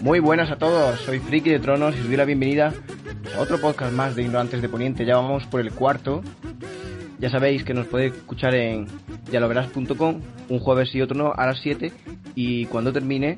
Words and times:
Muy 0.00 0.20
buenas 0.20 0.50
a 0.50 0.56
todos, 0.56 1.00
soy 1.00 1.18
Friki 1.18 1.50
de 1.50 1.58
Tronos 1.58 1.96
y 1.96 2.00
os 2.00 2.06
doy 2.06 2.16
la 2.16 2.24
bienvenida 2.24 2.72
a 3.36 3.40
otro 3.40 3.60
podcast 3.60 3.92
más 3.92 4.14
de 4.14 4.22
Ignorantes 4.22 4.62
de 4.62 4.68
Poniente. 4.68 5.04
Ya 5.04 5.16
vamos 5.16 5.44
por 5.46 5.60
el 5.60 5.72
cuarto. 5.72 6.22
Ya 7.18 7.30
sabéis 7.30 7.64
que 7.64 7.74
nos 7.74 7.86
podéis 7.86 8.12
escuchar 8.14 8.54
en 8.54 8.86
yaloverás.com 9.32 10.20
un 10.48 10.58
jueves 10.60 10.94
y 10.94 11.00
otro 11.00 11.16
no 11.16 11.32
a 11.34 11.46
las 11.46 11.58
7 11.60 11.90
y 12.34 12.66
cuando 12.66 12.92
termine 12.92 13.36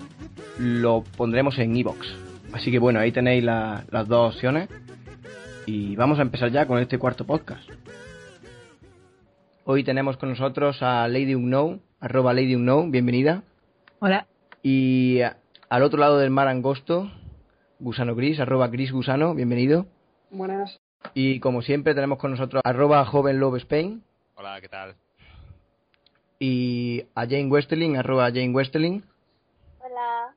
lo 0.58 1.04
pondremos 1.16 1.56
en 1.58 1.76
iBox. 1.76 2.06
Así 2.52 2.70
que 2.70 2.78
bueno, 2.78 2.98
ahí 3.00 3.12
tenéis 3.12 3.44
la- 3.44 3.84
las 3.90 4.08
dos 4.08 4.34
opciones 4.34 4.68
y 5.64 5.94
vamos 5.96 6.18
a 6.18 6.22
empezar 6.22 6.50
ya 6.50 6.66
con 6.66 6.78
este 6.80 6.98
cuarto 6.98 7.24
podcast. 7.24 7.62
Hoy 9.70 9.84
tenemos 9.84 10.16
con 10.16 10.30
nosotros 10.30 10.82
a 10.82 11.06
Lady 11.08 11.34
Unknown, 11.34 11.82
arroba 12.00 12.32
Lady 12.32 12.54
Unknown, 12.54 12.90
bienvenida. 12.90 13.42
Hola. 13.98 14.26
Y 14.62 15.20
a- 15.20 15.36
al 15.68 15.82
otro 15.82 15.98
lado 15.98 16.16
del 16.16 16.30
mar 16.30 16.48
angosto, 16.48 17.10
Gusano 17.78 18.14
Gris, 18.14 18.40
arroba 18.40 18.68
Gris 18.68 18.90
Gusano, 18.92 19.34
bienvenido. 19.34 19.84
Buenas. 20.30 20.78
Y 21.12 21.38
como 21.40 21.60
siempre 21.60 21.94
tenemos 21.94 22.18
con 22.18 22.30
nosotros 22.30 22.62
arroba 22.64 23.04
Joven 23.04 23.38
Love 23.40 23.56
Spain 23.58 24.02
Hola, 24.36 24.58
¿qué 24.62 24.68
tal? 24.70 24.94
y 26.40 27.02
a 27.14 27.22
Jane 27.26 27.48
Westerling, 27.48 27.96
arroba 27.96 28.28
Jane 28.28 28.50
Westerling. 28.50 29.02
Hola. 29.80 30.34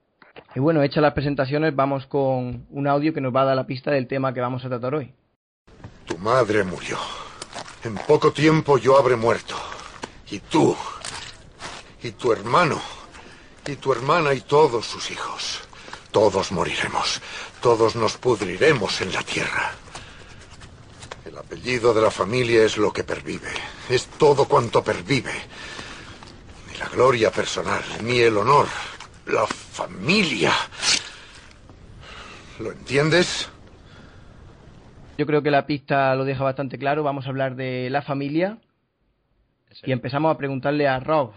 Y 0.55 0.59
bueno, 0.59 0.81
hechas 0.83 1.01
las 1.01 1.13
presentaciones, 1.13 1.73
vamos 1.73 2.05
con 2.07 2.65
un 2.69 2.87
audio 2.87 3.13
que 3.13 3.21
nos 3.21 3.33
va 3.33 3.43
a 3.43 3.45
dar 3.45 3.55
la 3.55 3.65
pista 3.65 3.91
del 3.91 4.07
tema 4.07 4.33
que 4.33 4.41
vamos 4.41 4.65
a 4.65 4.69
tratar 4.69 4.93
hoy. 4.93 5.13
Tu 6.05 6.17
madre 6.17 6.63
murió. 6.65 6.97
En 7.83 7.95
poco 7.95 8.31
tiempo 8.31 8.77
yo 8.77 8.97
habré 8.97 9.15
muerto. 9.15 9.55
Y 10.29 10.39
tú. 10.39 10.75
Y 12.03 12.11
tu 12.11 12.31
hermano. 12.31 12.79
Y 13.65 13.75
tu 13.75 13.91
hermana 13.91 14.33
y 14.33 14.41
todos 14.41 14.85
sus 14.85 15.09
hijos. 15.09 15.61
Todos 16.11 16.51
moriremos. 16.51 17.21
Todos 17.61 17.95
nos 17.95 18.17
pudriremos 18.17 19.01
en 19.01 19.11
la 19.13 19.23
tierra. 19.23 19.71
El 21.25 21.37
apellido 21.37 21.93
de 21.93 22.01
la 22.01 22.11
familia 22.11 22.63
es 22.63 22.77
lo 22.77 22.93
que 22.93 23.03
pervive. 23.03 23.51
Es 23.89 24.05
todo 24.17 24.45
cuanto 24.45 24.83
pervive. 24.83 25.33
Ni 26.69 26.77
la 26.77 26.87
gloria 26.89 27.31
personal, 27.31 27.83
ni 28.03 28.19
el 28.19 28.37
honor. 28.37 28.67
La 29.25 29.47
familia. 29.47 30.53
¿Lo 32.59 32.71
entiendes? 32.71 33.47
Yo 35.21 35.27
creo 35.27 35.43
que 35.43 35.51
la 35.51 35.67
pista 35.67 36.15
lo 36.15 36.25
deja 36.25 36.43
bastante 36.43 36.79
claro, 36.79 37.03
vamos 37.03 37.27
a 37.27 37.29
hablar 37.29 37.55
de 37.55 37.91
la 37.91 38.01
familia 38.01 38.57
y 39.83 39.91
empezamos 39.91 40.33
a 40.33 40.37
preguntarle 40.39 40.87
a 40.87 40.99
Rob, 40.99 41.33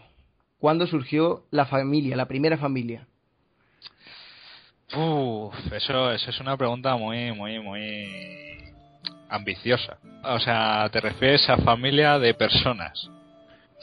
¿cuándo 0.59 0.87
surgió 0.87 1.43
la 1.51 1.67
familia, 1.67 2.17
la 2.17 2.25
primera 2.25 2.57
familia? 2.57 3.07
Uf, 4.97 5.55
eso, 5.71 6.13
eso 6.13 6.31
es 6.31 6.41
una 6.41 6.57
pregunta 6.57 6.97
muy, 6.97 7.33
muy, 7.33 7.61
muy 7.61 8.09
ambiciosa. 9.29 9.99
O 10.23 10.39
sea, 10.39 10.89
te 10.91 11.03
refieres 11.03 11.47
a 11.51 11.59
familia 11.59 12.19
de 12.19 12.33
personas. 12.33 13.11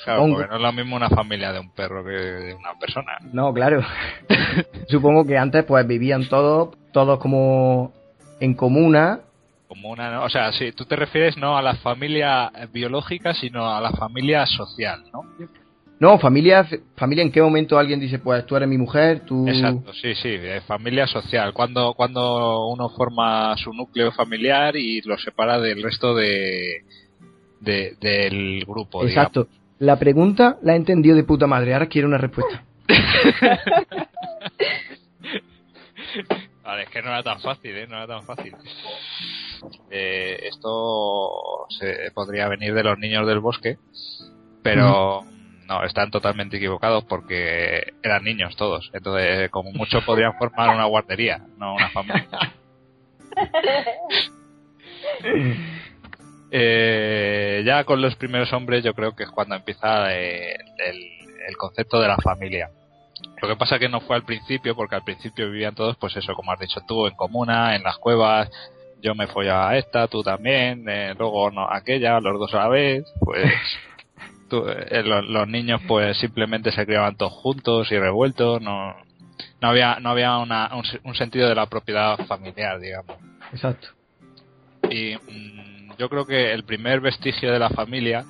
Claro, 0.04 0.22
Supongo. 0.22 0.38
porque 0.38 0.50
no 0.50 0.56
es 0.56 0.62
lo 0.64 0.74
mismo 0.74 0.96
una 0.96 1.10
familia 1.10 1.54
de 1.54 1.60
un 1.60 1.70
perro 1.76 2.04
que 2.04 2.10
de 2.10 2.56
una 2.56 2.74
persona. 2.80 3.20
No, 3.32 3.54
claro. 3.54 3.84
Supongo 4.90 5.28
que 5.28 5.38
antes 5.38 5.64
pues 5.64 5.86
vivían 5.86 6.28
todos, 6.28 6.76
todos 6.92 7.20
como 7.20 7.94
en 8.40 8.56
comuna. 8.56 9.20
Como 9.72 9.90
una, 9.90 10.12
¿no? 10.12 10.26
o 10.26 10.30
sea, 10.30 10.52
si 10.52 10.74
tú 10.74 10.84
te 10.84 10.98
refieres 10.98 11.38
no 11.38 11.58
a 11.58 11.62
la 11.62 11.76
familia 11.76 12.52
biológica, 12.74 13.34
sino 13.34 13.74
a 13.74 13.80
la 13.80 13.92
familia 13.92 14.46
social, 14.46 15.02
¿no? 15.14 15.24
No, 15.98 16.20
familia, 16.20 16.68
familia 16.98 17.24
en 17.24 17.32
qué 17.32 17.42
momento 17.42 17.80
alguien 17.80 18.02
dice, 18.02 18.20
pues 18.20 18.46
tú 18.46 18.58
eres 18.58 18.68
mi 18.68 18.78
mujer, 18.78 19.22
tú... 19.22 19.48
Exacto, 19.48 19.94
sí, 19.94 20.14
sí, 20.16 20.36
familia 20.68 21.08
social. 21.08 21.54
Cuando, 21.54 21.94
cuando 21.94 22.68
uno 22.68 22.90
forma 22.90 23.56
su 23.56 23.72
núcleo 23.72 24.12
familiar 24.12 24.76
y 24.76 25.00
lo 25.04 25.18
separa 25.18 25.58
del 25.58 25.82
resto 25.82 26.16
de, 26.16 26.84
de- 27.62 27.96
del 28.02 28.66
grupo. 28.68 29.08
Exacto. 29.08 29.48
La 29.80 29.98
pregunta 29.98 30.58
la 30.64 30.74
he 30.74 30.76
entendido 30.76 31.16
de 31.16 31.24
puta 31.24 31.48
madre, 31.48 31.76
ahora 31.76 31.88
quiero 31.88 32.10
una 32.10 32.18
respuesta. 32.18 32.66
Vale, 36.72 36.84
es 36.84 36.90
que 36.90 37.02
no 37.02 37.10
era 37.10 37.22
tan 37.22 37.42
fácil, 37.42 37.76
¿eh? 37.76 37.86
No 37.86 37.98
era 37.98 38.08
tan 38.08 38.24
fácil. 38.24 38.56
Eh, 39.90 40.40
esto 40.44 41.66
se 41.68 42.10
podría 42.14 42.48
venir 42.48 42.74
de 42.74 42.84
los 42.84 42.98
niños 42.98 43.28
del 43.28 43.42
bosque, 43.42 43.78
pero 44.64 45.26
no, 45.66 45.84
están 45.84 46.12
totalmente 46.12 46.56
equivocados 46.56 47.04
porque 47.04 47.92
eran 48.02 48.24
niños 48.24 48.56
todos. 48.56 48.90
Entonces, 48.94 49.50
como 49.50 49.74
mucho 49.74 50.00
podrían 50.06 50.38
formar 50.38 50.74
una 50.74 50.86
guardería, 50.86 51.46
no 51.58 51.76
una 51.76 51.90
familia. 51.90 52.30
Eh, 56.54 57.64
ya 57.66 57.86
con 57.86 58.02
los 58.02 58.18
primeros 58.18 58.52
hombres 58.52 58.84
yo 58.84 58.94
creo 58.94 59.16
que 59.16 59.24
es 59.24 59.32
cuando 59.32 59.56
empieza 59.56 60.14
eh, 60.14 60.54
el, 60.86 60.98
el 61.48 61.56
concepto 61.56 62.02
de 62.02 62.10
la 62.10 62.18
familia. 62.18 62.70
Lo 63.42 63.48
que 63.48 63.56
pasa 63.56 63.80
que 63.80 63.90
no 63.90 64.02
fue 64.02 64.16
al 64.16 64.24
principio, 64.24 64.76
porque 64.76 64.96
al 64.96 65.04
principio 65.04 65.50
vivían 65.50 65.74
todos, 65.76 65.98
pues 65.98 66.16
eso, 66.16 66.34
como 66.36 66.52
has 66.52 66.60
dicho 66.60 66.80
tú, 66.88 67.08
en 67.08 67.16
comuna, 67.16 67.76
en 67.76 67.82
las 67.84 67.98
cuevas, 67.98 68.50
yo 69.02 69.16
me 69.16 69.26
follaba 69.28 69.70
a 69.72 69.78
esta, 69.78 70.08
tú 70.08 70.22
también, 70.22 70.86
eh, 70.88 71.16
luego 71.18 71.50
no, 71.50 71.68
aquella, 71.68 72.20
los 72.20 72.38
dos 72.40 72.54
a 72.54 72.58
la 72.60 72.68
vez, 72.68 73.04
pues 73.20 73.52
tú- 74.50 74.68
eh, 74.70 75.02
los, 75.04 75.26
los 75.28 75.48
niños 75.48 75.82
pues 75.88 76.18
simplemente 76.20 76.72
se 76.72 76.86
criaban 76.86 77.16
todos 77.18 77.34
juntos 77.34 77.92
y 77.92 77.98
revueltos, 77.98 78.62
no, 78.62 78.96
no 79.60 79.68
había, 79.68 80.00
no 80.00 80.10
había 80.12 80.38
una, 80.38 80.70
un, 80.76 80.84
se- 80.86 81.00
un 81.04 81.16
sentido 81.16 81.50
de 81.50 81.56
la 81.56 81.66
propiedad 81.66 82.18
familiar, 82.28 82.80
digamos. 82.80 83.18
Exacto. 83.52 83.88
Y 84.90 85.16
mm, 85.16 85.98
yo 85.98 86.10
creo 86.10 86.26
que 86.26 86.52
el 86.54 86.64
primer 86.64 87.00
vestigio 87.00 87.52
de 87.52 87.60
la 87.60 87.70
familia 87.70 88.24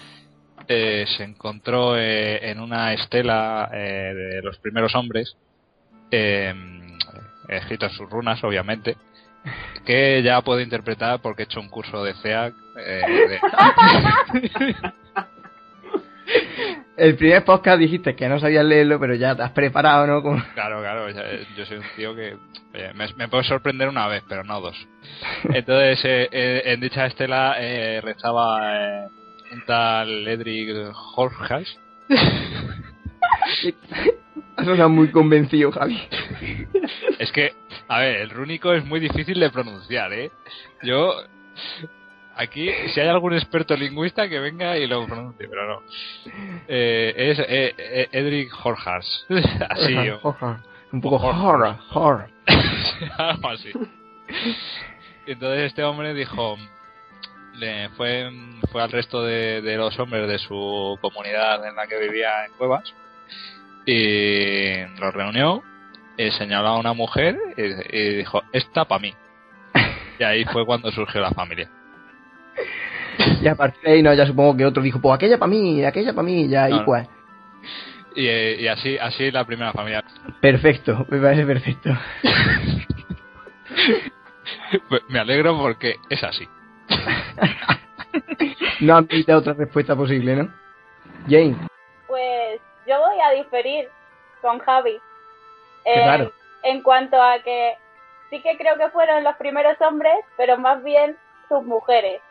eh, 0.68 1.06
se 1.18 1.24
encontró 1.24 1.98
eh, 1.98 2.50
en 2.50 2.60
una 2.60 2.94
estela 2.94 3.70
eh, 3.74 4.14
de 4.14 4.42
los 4.42 4.58
primeros 4.60 4.94
hombres, 4.96 5.36
eh, 6.12 6.54
escrito 7.50 7.86
en 7.88 7.92
sus 7.92 8.10
runas, 8.10 8.44
obviamente, 8.44 8.96
que 9.86 10.22
ya 10.24 10.42
puedo 10.42 10.60
interpretar 10.62 11.20
porque 11.22 11.44
he 11.44 11.46
hecho 11.46 11.60
un 11.60 11.70
curso 11.70 12.04
de 12.04 12.14
CEAC. 12.16 12.54
eh, 12.78 13.02
de- 13.30 13.40
El 16.98 17.16
primer 17.16 17.44
podcast 17.44 17.80
dijiste 17.80 18.16
que 18.16 18.30
no 18.30 18.40
sabías 18.40 18.64
leerlo, 18.64 19.00
pero 19.00 19.16
ya 19.16 19.36
te 19.36 19.42
has 19.42 19.52
preparado, 19.52 20.06
¿no? 20.08 20.22
Como- 20.22 20.42
Claro, 20.54 20.80
claro, 20.82 21.10
ya- 21.10 21.24
yo 21.58 21.66
soy 21.66 21.78
un 21.78 21.84
tío 21.96 22.16
que 22.16 22.36
oye, 22.74 22.94
me, 22.94 23.08
me 23.16 23.28
puede 23.28 23.44
sorprender 23.44 23.90
una 23.90 24.08
vez, 24.08 24.24
pero 24.30 24.44
no 24.44 24.62
dos. 24.62 24.76
Entonces, 25.46 26.00
eh, 26.06 26.30
eh, 26.32 26.62
en 26.66 26.80
dicha 26.80 27.06
estela 27.08 27.56
eh, 27.60 28.00
rezaba 28.02 28.60
eh, 28.76 29.08
un 29.52 29.66
tal 29.66 30.28
Edric 30.28 30.70
Horjas. 31.16 31.78
Has 34.58 34.66
sonado 34.66 34.90
muy 34.90 35.10
convencido, 35.12 35.72
Javi. 35.72 36.00
Es 37.20 37.32
que, 37.32 37.54
a 37.88 38.00
ver, 38.00 38.18
el 38.18 38.30
rúnico 38.30 38.74
es 38.74 38.86
muy 38.86 39.00
difícil 39.00 39.40
de 39.40 39.50
pronunciar, 39.50 40.12
¿eh? 40.14 40.32
Yo, 40.84 41.14
aquí, 42.36 42.70
si 42.94 43.00
hay 43.00 43.08
algún 43.08 43.34
experto 43.34 43.76
lingüista 43.76 44.28
que 44.30 44.40
venga 44.40 44.78
y 44.78 44.88
lo 44.88 45.06
pronuncie, 45.06 45.48
pero 45.48 45.68
no. 45.68 45.82
Eh, 46.68 47.14
es 47.16 47.40
eh, 47.40 47.74
eh, 47.78 48.08
Edric 48.12 48.52
Horjas. 48.64 49.26
Así, 49.70 49.96
o- 50.10 50.20
Oja. 50.24 50.62
Un 50.92 51.00
poco 51.02 51.16
horror, 51.18 51.78
horror. 51.94 52.30
algo 53.18 53.48
así. 53.50 53.72
Entonces 55.26 55.68
este 55.68 55.84
hombre 55.86 56.14
dijo, 56.14 56.58
le 57.56 57.90
fue, 57.90 58.30
fue 58.72 58.82
al 58.82 58.92
resto 58.92 59.24
de, 59.24 59.62
de 59.62 59.78
los 59.78 59.98
hombres 60.00 60.28
de 60.28 60.40
su 60.40 60.98
comunidad 61.02 61.68
en 61.68 61.76
la 61.76 61.88
que 61.88 62.00
vivía 62.00 62.46
en 62.46 62.54
cuevas 62.54 62.94
y 63.86 64.78
los 65.00 65.14
reunió, 65.14 65.64
y 66.18 66.32
señaló 66.32 66.70
a 66.70 66.80
una 66.80 66.94
mujer 66.94 67.38
y, 67.58 67.98
y 67.98 68.16
dijo, 68.18 68.42
esta 68.52 68.86
para 68.86 69.02
mí. 69.02 69.14
Y 70.20 70.24
ahí 70.24 70.46
fue 70.46 70.68
cuando 70.68 70.92
surgió 70.92 71.20
la 71.20 71.32
familia. 71.32 71.68
Y 73.42 73.48
a 73.48 73.56
partir 73.56 73.82
de 73.82 73.92
ahí, 73.94 74.04
no, 74.04 74.14
ya 74.14 74.28
supongo 74.28 74.56
que 74.56 74.68
otro 74.68 74.84
dijo, 74.84 75.02
pues 75.02 75.16
aquella 75.16 75.40
para 75.40 75.50
mí, 75.50 75.84
aquella 75.84 76.14
para 76.14 76.24
mí, 76.24 76.48
ya 76.48 76.70
pues. 76.86 77.08
Y, 78.16 78.28
eh, 78.28 78.58
y 78.60 78.68
así, 78.68 79.00
así 79.00 79.32
la 79.32 79.46
primera 79.46 79.74
familia. 79.74 80.04
Perfecto, 80.40 81.08
me 81.10 81.20
parece 81.20 81.44
perfecto. 81.46 81.90
Me 85.10 85.20
alegro 85.20 85.58
porque 85.58 85.96
es 86.10 86.24
así. 86.24 86.48
No 88.82 88.98
admite 88.98 89.34
otra 89.34 89.54
respuesta 89.54 89.96
posible, 89.96 90.36
¿no? 90.36 90.52
Jane, 91.28 91.56
Pues 92.08 92.60
yo 92.88 93.00
voy 93.00 93.20
a 93.24 93.30
diferir 93.32 93.88
con 94.42 94.58
Javi. 94.60 95.00
En- 95.86 96.08
raro. 96.08 96.32
En 96.64 96.82
cuanto 96.84 97.22
a 97.22 97.40
que 97.44 97.76
sí 98.30 98.42
que 98.42 98.58
creo 98.58 98.78
que 98.78 98.90
fueron 98.90 99.24
los 99.24 99.36
primeros 99.38 99.80
hombres, 99.82 100.14
pero 100.38 100.58
más 100.58 100.84
bien 100.84 101.18
sus 101.48 101.64
mujeres. 101.64 102.22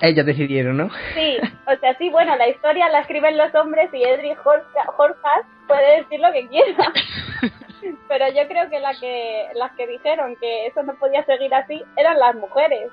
ellas 0.00 0.26
decidieron, 0.26 0.76
¿no? 0.76 0.88
Sí, 1.14 1.38
o 1.66 1.76
sea, 1.76 1.96
sí, 1.98 2.08
bueno, 2.10 2.34
la 2.36 2.48
historia 2.48 2.88
la 2.88 3.00
escriben 3.00 3.36
los 3.36 3.54
hombres 3.54 3.88
y 3.92 4.02
Edric 4.02 4.38
Horcas 4.44 5.46
puede 5.68 6.02
decir 6.02 6.20
lo 6.20 6.32
que 6.32 6.48
quiera. 6.48 6.92
Pero 8.08 8.28
yo 8.28 8.46
creo 8.46 8.68
que, 8.70 8.78
la 8.78 8.94
que 8.98 9.48
las 9.54 9.72
que 9.72 9.86
dijeron 9.88 10.36
que 10.36 10.66
eso 10.66 10.82
no 10.84 10.94
podía 10.94 11.24
seguir 11.24 11.52
así 11.54 11.82
eran 11.96 12.18
las 12.18 12.34
mujeres. 12.36 12.90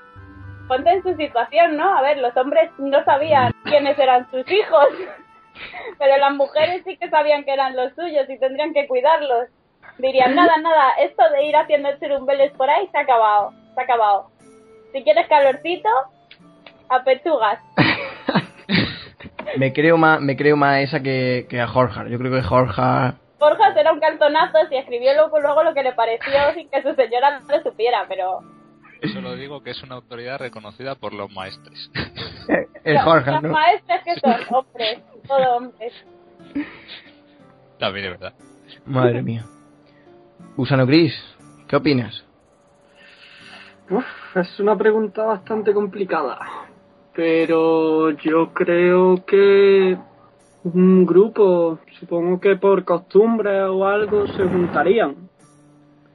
Ponte 0.69 0.89
en 0.89 1.03
su 1.03 1.13
situación, 1.15 1.75
¿no? 1.75 1.97
A 1.97 2.01
ver, 2.01 2.19
los 2.19 2.35
hombres 2.37 2.69
no 2.77 3.03
sabían 3.03 3.51
quiénes 3.65 3.99
eran 3.99 4.29
sus 4.29 4.49
hijos, 4.49 4.87
pero 5.99 6.17
las 6.17 6.31
mujeres 6.33 6.83
sí 6.85 6.95
que 6.95 7.09
sabían 7.09 7.43
que 7.43 7.51
eran 7.51 7.75
los 7.75 7.93
suyos 7.95 8.29
y 8.29 8.39
tendrían 8.39 8.73
que 8.73 8.87
cuidarlos. 8.87 9.49
Dirían, 9.97 10.35
nada, 10.35 10.57
nada, 10.59 10.91
esto 10.99 11.27
de 11.31 11.43
ir 11.43 11.57
haciendo 11.57 11.89
chirumbeles 11.99 12.53
por 12.53 12.69
ahí 12.69 12.87
se 12.91 12.97
ha 12.99 13.01
acabado, 13.01 13.51
se 13.73 13.81
ha 13.81 13.83
acabado. 13.83 14.29
Si 14.93 15.03
quieres 15.03 15.27
calorcito, 15.27 15.89
a 16.87 17.03
pechugas. 17.03 17.59
Me 19.57 19.73
creo 19.73 19.97
más, 19.97 20.21
me 20.21 20.37
creo 20.37 20.55
más 20.55 20.81
esa 20.81 21.01
que, 21.01 21.47
que 21.49 21.59
a 21.59 21.67
Jorge. 21.67 22.07
Yo 22.11 22.19
creo 22.19 22.31
que 22.31 22.43
Jorge 22.43 23.15
Borja 23.39 23.73
era 23.75 23.93
un 23.93 23.99
cartonazo 23.99 24.57
y 24.69 24.77
escribió 24.77 25.13
luego, 25.13 25.39
luego 25.39 25.63
lo 25.63 25.73
que 25.73 25.81
le 25.81 25.93
pareció 25.93 26.53
sin 26.53 26.69
que 26.69 26.83
su 26.83 26.93
señora 26.93 27.39
no 27.39 27.47
lo 27.47 27.63
supiera, 27.63 28.05
pero 28.07 28.41
Solo 29.13 29.35
digo 29.35 29.61
que 29.63 29.71
es 29.71 29.81
una 29.83 29.95
autoridad 29.95 30.39
reconocida 30.39 30.95
por 30.95 31.13
los 31.13 31.31
maestres. 31.31 31.89
es 32.83 32.93
los- 32.95 33.03
Jorge, 33.03 33.31
los 33.31 33.43
¿no? 33.43 33.49
maestros 33.49 33.99
que 34.03 34.19
son 34.19 34.33
hombres, 34.55 34.99
todo 35.27 35.55
hombres. 35.57 35.93
También 37.79 38.05
es 38.05 38.11
verdad. 38.19 38.33
Madre 38.85 39.21
mía. 39.21 39.45
Gusano 40.55 40.85
Gris, 40.85 41.13
¿qué 41.67 41.75
opinas? 41.77 42.25
Uf, 43.89 44.05
es 44.35 44.59
una 44.59 44.77
pregunta 44.77 45.23
bastante 45.23 45.73
complicada. 45.73 46.37
Pero 47.15 48.11
yo 48.11 48.53
creo 48.53 49.25
que 49.25 49.97
un 50.63 51.05
grupo, 51.05 51.79
supongo 51.99 52.39
que 52.39 52.55
por 52.57 52.83
costumbre 52.85 53.63
o 53.63 53.85
algo, 53.87 54.27
se 54.27 54.43
juntarían. 54.43 55.15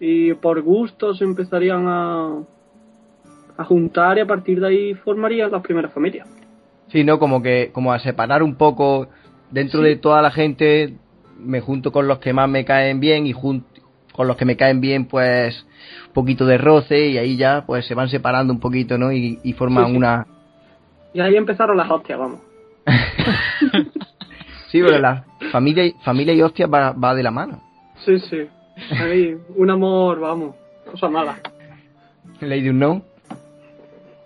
Y 0.00 0.34
por 0.34 0.60
gusto 0.62 1.14
se 1.14 1.24
empezarían 1.24 1.88
a, 1.88 2.38
a 3.56 3.64
juntar 3.64 4.18
y 4.18 4.20
a 4.20 4.26
partir 4.26 4.60
de 4.60 4.66
ahí 4.68 4.94
formarían 4.94 5.50
las 5.52 5.62
primeras 5.62 5.92
familias. 5.92 6.26
Sí, 6.88 7.04
¿no? 7.04 7.18
Como 7.18 7.42
que, 7.42 7.70
como 7.72 7.92
a 7.92 7.98
separar 7.98 8.42
un 8.42 8.56
poco 8.56 9.08
dentro 9.50 9.80
de 9.80 9.96
toda 9.96 10.20
la 10.22 10.30
gente, 10.30 10.94
me 11.38 11.60
junto 11.60 11.92
con 11.92 12.06
los 12.08 12.18
que 12.18 12.32
más 12.32 12.48
me 12.48 12.64
caen 12.64 13.00
bien 13.00 13.26
y 13.26 13.32
jun- 13.32 13.64
con 14.12 14.26
los 14.28 14.36
que 14.36 14.44
me 14.44 14.56
caen 14.56 14.80
bien, 14.80 15.06
pues, 15.06 15.66
un 16.08 16.12
poquito 16.12 16.46
de 16.46 16.58
roce 16.58 17.08
y 17.08 17.18
ahí 17.18 17.36
ya, 17.36 17.64
pues, 17.66 17.86
se 17.86 17.94
van 17.94 18.08
separando 18.08 18.52
un 18.52 18.60
poquito, 18.60 18.96
¿no? 18.98 19.10
Y, 19.12 19.38
y 19.42 19.52
forman 19.54 19.86
Sí, 19.86 19.90
sí. 19.92 19.96
una... 19.96 20.26
Y 21.12 21.20
ahí 21.20 21.36
empezaron 21.36 21.76
las 21.76 21.90
hostias, 21.90 22.18
vamos. 22.18 22.40
Sí, 24.68 24.82
pero 24.82 24.98
la 24.98 25.24
familia, 25.52 25.84
y- 25.86 25.92
familia 26.04 26.34
y 26.34 26.42
hostia 26.42 26.66
va, 26.66 26.90
va 26.92 27.14
de 27.14 27.22
la 27.22 27.30
mano. 27.30 27.62
Sí, 28.04 28.18
sí. 28.18 28.48
Ahí, 28.90 29.36
un 29.56 29.70
amor, 29.70 30.18
vamos. 30.18 30.56
Cosa 30.90 31.08
mala. 31.08 31.38
Lady 32.40 32.70
Unknown. 32.70 33.04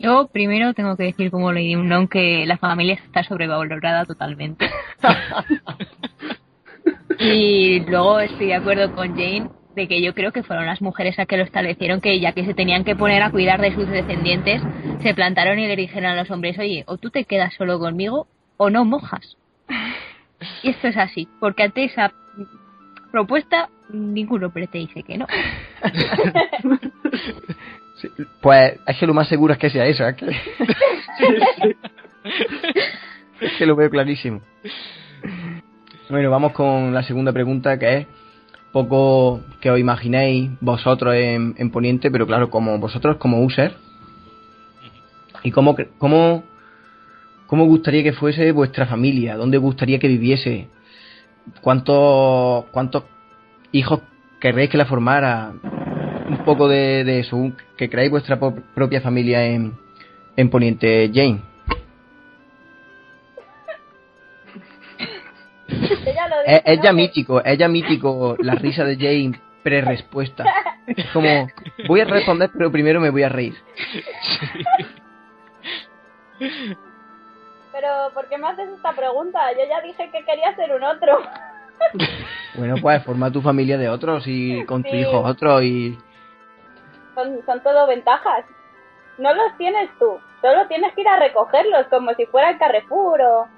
Yo 0.00 0.29
primero 0.29 0.75
tengo 0.75 0.97
que 0.97 1.05
decir 1.05 1.31
como 1.31 1.53
Lady 1.53 1.75
Unknown 1.75 2.09
que 2.09 2.47
la 2.47 2.56
familia 2.56 2.95
está 2.95 3.25
sobrevalorada 3.25 4.05
totalmente. 4.05 4.71
y 7.19 7.81
luego 7.81 8.21
estoy 8.21 8.47
de 8.47 8.55
acuerdo 8.55 8.95
con 8.95 9.09
Jane 9.09 9.49
de 9.75 9.89
que 9.89 10.03
yo 10.03 10.15
creo 10.15 10.33
que 10.33 10.43
fueron 10.43 10.67
las 10.67 10.83
mujeres 10.83 11.17
las 11.17 11.27
que 11.27 11.37
lo 11.37 11.45
establecieron, 11.45 12.00
que 12.00 12.19
ya 12.21 12.33
que 12.33 12.45
se 12.45 12.55
tenían 12.55 12.85
que 12.85 12.97
poner 12.97 13.23
a 13.23 13.31
cuidar 13.31 13.61
de 13.61 13.75
sus 13.75 13.89
descendientes, 13.89 14.62
se 15.03 15.15
plantaron 15.15 15.59
y 15.59 15.67
le 15.67 15.77
dijeron 15.77 16.11
a 16.11 16.17
los 16.17 16.31
hombres, 16.31 16.59
oye, 16.59 16.85
o 16.87 16.97
tú 16.97 17.11
te 17.11 17.25
quedas 17.25 17.55
solo 17.55 17.79
conmigo 17.79 18.27
o 18.56 18.71
no 18.71 18.85
mojas. 18.85 19.37
Y 20.62 20.71
esto 20.71 20.87
es 20.87 20.97
así, 20.97 21.27
porque 21.41 21.65
ante 21.65 21.83
esa 21.83 22.12
propuesta 23.11 23.71
ningún 23.91 24.45
hombre 24.45 24.69
te 24.69 24.79
dice 24.79 25.03
que 25.03 25.19
no. 25.19 25.27
Sí, 28.00 28.09
Pues 28.41 28.79
es 28.87 28.97
que 28.97 29.06
lo 29.06 29.15
más 29.15 29.29
seguro 29.29 29.53
es 29.53 29.59
que 29.59 29.71
sea 29.71 29.87
eso, 29.87 30.06
es 30.09 30.17
que, 30.17 30.27
es 33.41 33.53
que 33.59 33.67
lo 33.67 33.77
veo 33.77 33.91
clarísimo. 33.91 34.41
Bueno, 36.09 36.31
vamos 36.31 36.53
con 36.53 36.95
la 36.95 37.03
segunda 37.03 37.33
pregunta 37.33 37.79
que 37.79 37.97
es 37.99 38.06
poco 38.73 39.41
que 39.61 39.71
os 39.71 39.79
imaginéis 39.79 40.50
vosotros 40.61 41.15
en, 41.15 41.55
en 41.59 41.71
Poniente, 41.71 42.11
pero 42.11 42.27
claro, 42.27 42.50
como 42.50 42.79
vosotros 42.79 43.17
como 43.17 43.43
user 43.43 43.75
y 45.43 45.50
cómo, 45.50 45.77
cómo, 45.99 46.45
cómo 47.47 47.65
gustaría 47.67 48.03
que 48.03 48.12
fuese 48.12 48.53
vuestra 48.53 48.87
familia, 48.87 49.37
dónde 49.37 49.59
gustaría 49.59 49.99
que 49.99 50.09
viviese, 50.09 50.69
cuántos 51.61 52.67
cuántos 52.67 53.05
hijos 53.73 54.00
querréis 54.41 54.71
que 54.71 54.79
la 54.79 54.87
formara, 54.87 55.53
un 56.28 56.44
poco 56.44 56.69
de, 56.69 57.04
de 57.04 57.20
eso, 57.20 57.36
un- 57.36 57.56
que 57.76 57.88
creáis 57.88 58.10
vuestra 58.10 58.38
propia 58.75 59.00
familia 59.00 59.44
en, 59.46 59.76
en 60.36 60.50
Poniente, 60.50 61.10
Jane. 61.12 61.40
Ella 66.06 66.28
lo 66.28 66.36
Es, 66.40 66.46
dice, 66.46 66.62
es 66.64 66.78
¿no? 66.78 66.84
ya 66.84 66.92
mítico, 66.92 67.44
es 67.44 67.58
ya 67.58 67.69
mítico 67.69 68.36
la 68.40 68.54
risa 68.54 68.84
de 68.84 68.96
Jane 68.96 69.40
pre-respuesta. 69.62 70.44
Es 70.86 71.06
como, 71.12 71.48
voy 71.86 72.00
a 72.00 72.04
responder, 72.06 72.50
pero 72.52 72.72
primero 72.72 73.00
me 73.00 73.10
voy 73.10 73.22
a 73.22 73.28
reír. 73.28 73.54
Pero, 77.72 77.88
¿por 78.14 78.28
qué 78.28 78.38
me 78.38 78.48
haces 78.48 78.69
esta 78.75 78.92
pregunta? 78.92 79.40
Yo 79.52 79.60
ya 79.69 79.80
dije 79.82 80.10
que 80.10 80.25
quería 80.25 80.54
ser 80.56 80.75
un 80.75 80.82
otro. 80.82 81.19
Bueno, 82.54 82.76
pues 82.80 83.02
forma 83.04 83.30
tu 83.30 83.40
familia 83.42 83.76
de 83.78 83.88
otros 83.88 84.25
y 84.26 84.64
con 84.64 84.82
tu 84.82 84.94
hijo 84.94 85.20
otro 85.20 85.62
y... 85.62 85.99
Son, 87.18 87.44
son 87.44 87.60
todo 87.64 87.88
ventajas. 87.88 88.44
No 89.16 89.34
los 89.34 89.56
tienes 89.56 89.90
tú, 89.98 90.20
solo 90.40 90.68
tienes 90.68 90.94
que 90.94 91.00
ir 91.00 91.08
a 91.08 91.18
recogerlos 91.18 91.88
como 91.88 92.14
si 92.14 92.26
fuera 92.26 92.50
el 92.50 92.58
Carrefour 92.58 93.20
o... 93.22 93.48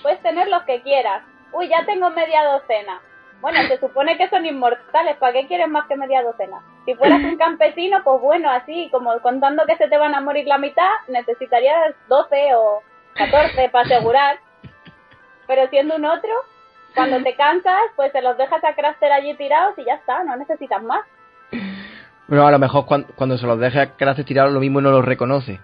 Puedes 0.00 0.22
tener 0.22 0.48
los 0.48 0.62
que 0.62 0.80
quieras. 0.80 1.22
Uy, 1.52 1.68
ya 1.68 1.84
tengo 1.84 2.08
media 2.08 2.42
docena. 2.44 3.02
Bueno, 3.42 3.60
se 3.68 3.78
supone 3.78 4.16
que 4.16 4.30
son 4.30 4.46
inmortales, 4.46 5.18
¿para 5.18 5.34
qué 5.34 5.46
quieres 5.46 5.68
más 5.68 5.86
que 5.88 5.96
media 5.96 6.22
docena? 6.22 6.62
Si 6.86 6.94
fueras 6.94 7.20
un 7.20 7.36
campesino, 7.44 8.02
pues 8.02 8.18
bueno, 8.22 8.50
así, 8.50 8.88
como 8.90 9.20
contando 9.20 9.66
que 9.66 9.76
se 9.76 9.88
te 9.88 9.98
van 9.98 10.14
a 10.14 10.22
morir 10.22 10.46
la 10.46 10.56
mitad, 10.56 10.90
necesitarías 11.08 11.94
12 12.08 12.54
o 12.54 12.82
14 13.14 13.68
para 13.68 13.84
asegurar. 13.84 14.38
Pero 15.46 15.68
siendo 15.68 15.96
un 15.96 16.06
otro, 16.06 16.32
cuando 16.94 17.22
te 17.22 17.36
cansas, 17.36 17.90
pues 17.94 18.10
se 18.12 18.22
los 18.22 18.38
dejas 18.38 18.64
a 18.64 18.74
Craster 18.74 19.12
allí 19.12 19.34
tirados 19.34 19.76
y 19.76 19.84
ya 19.84 19.96
está, 19.96 20.24
no 20.24 20.34
necesitas 20.36 20.82
más. 20.82 21.04
Bueno, 22.28 22.46
a 22.46 22.50
lo 22.50 22.58
mejor 22.58 22.86
cuando, 22.86 23.08
cuando 23.14 23.38
se 23.38 23.46
los 23.46 23.58
deje 23.58 23.80
a 23.80 23.96
Kratos 23.96 24.24
tirados 24.24 24.52
lo 24.52 24.60
mismo 24.60 24.80
no 24.80 24.90
los 24.90 25.04
reconoce. 25.04 25.60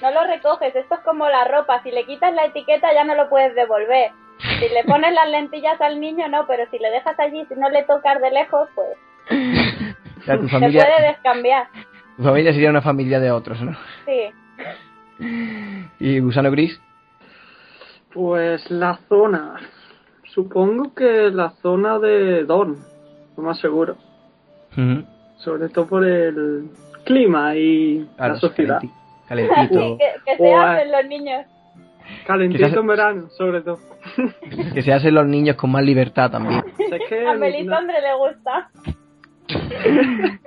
No 0.00 0.10
lo 0.10 0.24
recoges, 0.26 0.74
esto 0.74 0.94
es 0.94 1.00
como 1.00 1.28
la 1.28 1.44
ropa, 1.44 1.82
si 1.82 1.90
le 1.90 2.04
quitas 2.04 2.34
la 2.34 2.46
etiqueta 2.46 2.92
ya 2.92 3.04
no 3.04 3.14
lo 3.14 3.28
puedes 3.28 3.54
devolver. 3.54 4.10
Si 4.58 4.68
le 4.68 4.82
pones 4.84 5.12
las 5.14 5.28
lentillas 5.28 5.80
al 5.80 6.00
niño, 6.00 6.28
no, 6.28 6.46
pero 6.46 6.64
si 6.70 6.78
le 6.78 6.90
dejas 6.90 7.18
allí, 7.20 7.44
si 7.48 7.54
no 7.54 7.68
le 7.70 7.84
tocas 7.84 8.20
de 8.20 8.30
lejos, 8.30 8.68
pues 8.74 8.88
O 10.22 10.24
sea, 10.24 10.38
tu 10.38 10.48
se 10.48 10.58
puede 10.58 10.60
familia, 10.60 11.00
descambiar. 11.00 11.68
tu 12.16 12.22
familia 12.22 12.52
sería 12.52 12.70
una 12.70 12.82
familia 12.82 13.20
de 13.20 13.30
otros, 13.30 13.60
¿no? 13.60 13.76
Sí. 14.06 14.30
¿Y 15.98 16.20
Gusano 16.20 16.50
Gris? 16.50 16.80
Pues 18.12 18.70
la 18.70 18.98
zona. 19.08 19.56
Supongo 20.24 20.94
que 20.94 21.30
la 21.30 21.50
zona 21.62 21.98
de 21.98 22.44
Dorn, 22.44 22.78
lo 23.36 23.42
más 23.42 23.58
seguro. 23.58 23.96
Sobre 25.44 25.68
todo 25.68 25.86
por 25.86 26.04
el 26.04 26.70
clima 27.04 27.54
y 27.56 28.06
Claro, 28.16 28.34
la 28.34 28.40
sociedad. 28.40 28.80
calenti- 28.80 28.92
Calentito. 29.28 29.80
Sí, 29.80 29.98
que, 29.98 30.30
que 30.32 30.36
se 30.36 30.54
hacen 30.54 30.92
los 30.92 31.06
niños. 31.06 31.46
Calentito 32.26 32.64
Quizás- 32.66 32.78
en 32.78 32.86
verano, 32.86 33.28
sobre 33.30 33.60
todo. 33.62 33.78
que 34.74 34.82
se 34.82 34.92
hacen 34.92 35.14
los 35.14 35.26
niños 35.26 35.56
con 35.56 35.70
más 35.72 35.84
libertad 35.84 36.30
también. 36.30 36.60
O 36.60 36.76
sea, 36.88 36.96
es 36.98 37.08
que 37.08 37.26
A 37.26 37.34
no- 37.34 37.40
Melisandre 37.40 37.96
le 38.00 38.14
gusta. 38.16 38.70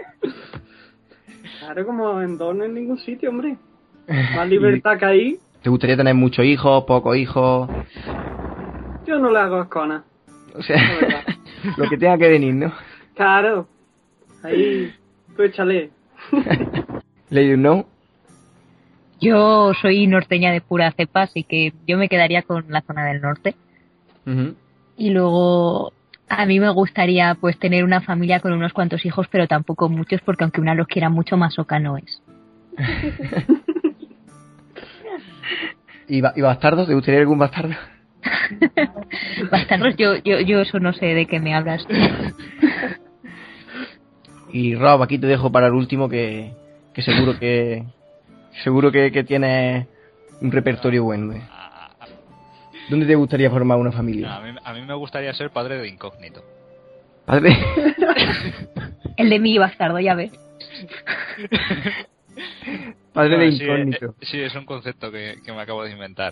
claro, 1.59 1.85
como 1.85 2.21
en 2.21 2.37
Dorn 2.37 2.63
en 2.63 2.73
ningún 2.73 2.97
sitio, 2.99 3.29
hombre. 3.29 3.57
Más 4.35 4.47
libertad 4.47 4.97
que 4.97 5.05
ahí. 5.05 5.39
¿Te 5.61 5.69
gustaría 5.69 5.97
tener 5.97 6.13
muchos 6.13 6.45
hijos, 6.45 6.83
pocos 6.85 7.17
hijos? 7.17 7.69
Yo 9.05 9.17
no 9.19 9.31
le 9.31 9.39
hago 9.39 9.55
ascona. 9.57 10.03
O 10.53 10.61
sea, 10.61 10.77
lo 11.77 11.89
que 11.89 11.97
tenga 11.97 12.17
que 12.17 12.29
venir, 12.29 12.53
¿no? 12.53 12.71
Claro. 13.15 13.67
Ahí, 14.45 14.93
tú 15.35 15.43
échale. 15.43 15.89
Lady 17.29 17.57
No. 17.57 17.85
Yo 19.21 19.73
soy 19.81 20.07
norteña 20.07 20.51
de 20.51 20.61
pura 20.61 20.91
cepa, 20.91 21.23
así 21.23 21.43
que 21.43 21.73
yo 21.87 21.97
me 21.97 22.09
quedaría 22.09 22.41
con 22.43 22.65
la 22.69 22.81
zona 22.81 23.05
del 23.05 23.21
norte. 23.21 23.55
Y 24.97 25.09
luego 25.11 25.93
a 26.29 26.45
mí 26.45 26.59
me 26.59 26.69
gustaría 26.69 27.35
pues 27.35 27.57
tener 27.59 27.83
una 27.83 28.01
familia 28.01 28.39
con 28.39 28.53
unos 28.53 28.73
cuantos 28.73 29.05
hijos, 29.05 29.27
pero 29.31 29.47
tampoco 29.47 29.87
muchos, 29.89 30.21
porque 30.21 30.43
aunque 30.43 30.61
una 30.61 30.75
los 30.75 30.87
quiera 30.87 31.09
mucho, 31.09 31.37
más 31.37 31.57
oca 31.59 31.79
no 31.79 31.97
es. 31.97 32.21
¿Y, 36.07 36.21
ba- 36.21 36.33
¿Y 36.35 36.41
bastardos? 36.41 36.87
¿Te 36.87 36.93
gustaría 36.93 37.19
algún 37.21 37.39
bastardo? 37.39 37.73
Bastardos, 39.51 39.95
yo, 39.97 40.15
yo, 40.23 40.39
yo 40.39 40.61
eso 40.61 40.79
no 40.79 40.93
sé 40.93 41.05
de 41.07 41.25
qué 41.25 41.39
me 41.39 41.53
hablas. 41.55 41.85
Y 44.55 44.73
Rob, 44.73 45.03
aquí 45.03 45.19
te 45.19 45.27
dejo 45.27 45.51
para 45.51 45.67
el 45.67 45.73
último 45.73 46.07
que, 46.07 46.53
que 46.93 47.01
seguro 47.01 47.37
que 47.37 47.83
seguro 48.63 48.89
que, 48.89 49.11
que 49.11 49.25
tienes 49.25 49.85
un 50.39 50.49
repertorio 50.49 51.03
bueno. 51.03 51.33
¿eh? 51.33 51.41
¿Dónde 52.89 53.05
te 53.05 53.15
gustaría 53.15 53.49
formar 53.49 53.77
una 53.77 53.89
a 53.89 53.93
familia? 53.93 54.39
mí, 54.39 54.57
a 54.63 54.73
mí 54.73 54.81
me 54.83 54.93
gustaría 54.93 55.33
ser 55.33 55.49
padre 55.49 55.77
de 55.79 55.89
incógnito. 55.89 56.41
Padre. 57.25 57.53
El 59.17 59.29
de 59.29 59.39
mi 59.39 59.57
bastardo, 59.57 59.99
ya 59.99 60.15
ves. 60.15 60.31
Padre 63.13 63.37
de 63.37 63.37
Bueno, 63.37 63.51
incógnito. 63.51 64.05
eh, 64.21 64.25
sí, 64.25 64.39
es 64.39 64.55
un 64.55 64.65
concepto 64.65 65.11
que, 65.11 65.35
que 65.45 65.51
me 65.51 65.61
acabo 65.61 65.83
de 65.83 65.91
inventar. 65.91 66.31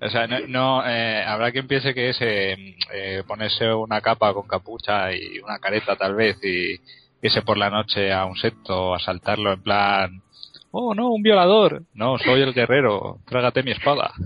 O 0.00 0.08
sea, 0.08 0.28
no, 0.28 0.38
no, 0.46 0.86
eh, 0.88 1.24
habrá 1.26 1.50
quien 1.50 1.66
piense 1.66 1.94
que 1.94 2.10
es 2.10 2.18
eh, 2.20 2.76
eh, 2.94 3.22
ponerse 3.26 3.72
una 3.72 4.00
capa 4.00 4.32
con 4.34 4.46
capucha 4.46 5.12
y 5.12 5.40
una 5.40 5.58
careta 5.58 5.96
tal 5.96 6.14
vez 6.14 6.36
y 6.44 6.76
irse 7.22 7.42
por 7.42 7.56
la 7.58 7.70
noche 7.70 8.12
a 8.12 8.24
un 8.24 8.36
secto, 8.36 8.94
asaltarlo 8.94 9.52
en 9.52 9.62
plan, 9.62 10.22
oh 10.70 10.94
no, 10.94 11.10
un 11.10 11.22
violador. 11.22 11.82
No, 11.94 12.18
soy 12.18 12.40
el 12.42 12.54
guerrero, 12.54 13.18
trágate 13.26 13.62
mi 13.62 13.72
espada. 13.72 14.12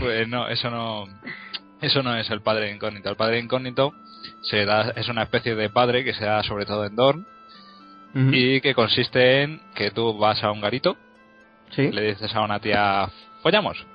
pues 0.00 0.28
no, 0.28 0.48
eso 0.48 0.70
no, 0.70 1.06
eso 1.80 2.02
no 2.02 2.16
es 2.16 2.30
el 2.30 2.40
padre 2.42 2.70
incógnito. 2.72 3.10
El 3.10 3.16
padre 3.16 3.38
incógnito 3.38 3.92
se 4.42 4.64
da, 4.64 4.90
es 4.96 5.08
una 5.08 5.22
especie 5.24 5.54
de 5.54 5.70
padre 5.70 6.04
que 6.04 6.14
se 6.14 6.24
da 6.24 6.42
sobre 6.42 6.66
todo 6.66 6.84
en 6.84 6.96
Dorn 6.96 7.26
y 8.14 8.60
que 8.62 8.74
consiste 8.74 9.42
en 9.42 9.60
que 9.76 9.90
tú 9.92 10.16
vas 10.18 10.42
a 10.42 10.50
un 10.50 10.60
garito, 10.60 10.96
Sí. 11.70 11.92
le 11.92 12.02
dices 12.14 12.34
a 12.34 12.40
una 12.40 12.58
tía, 12.58 13.08
follamos. 13.42 13.86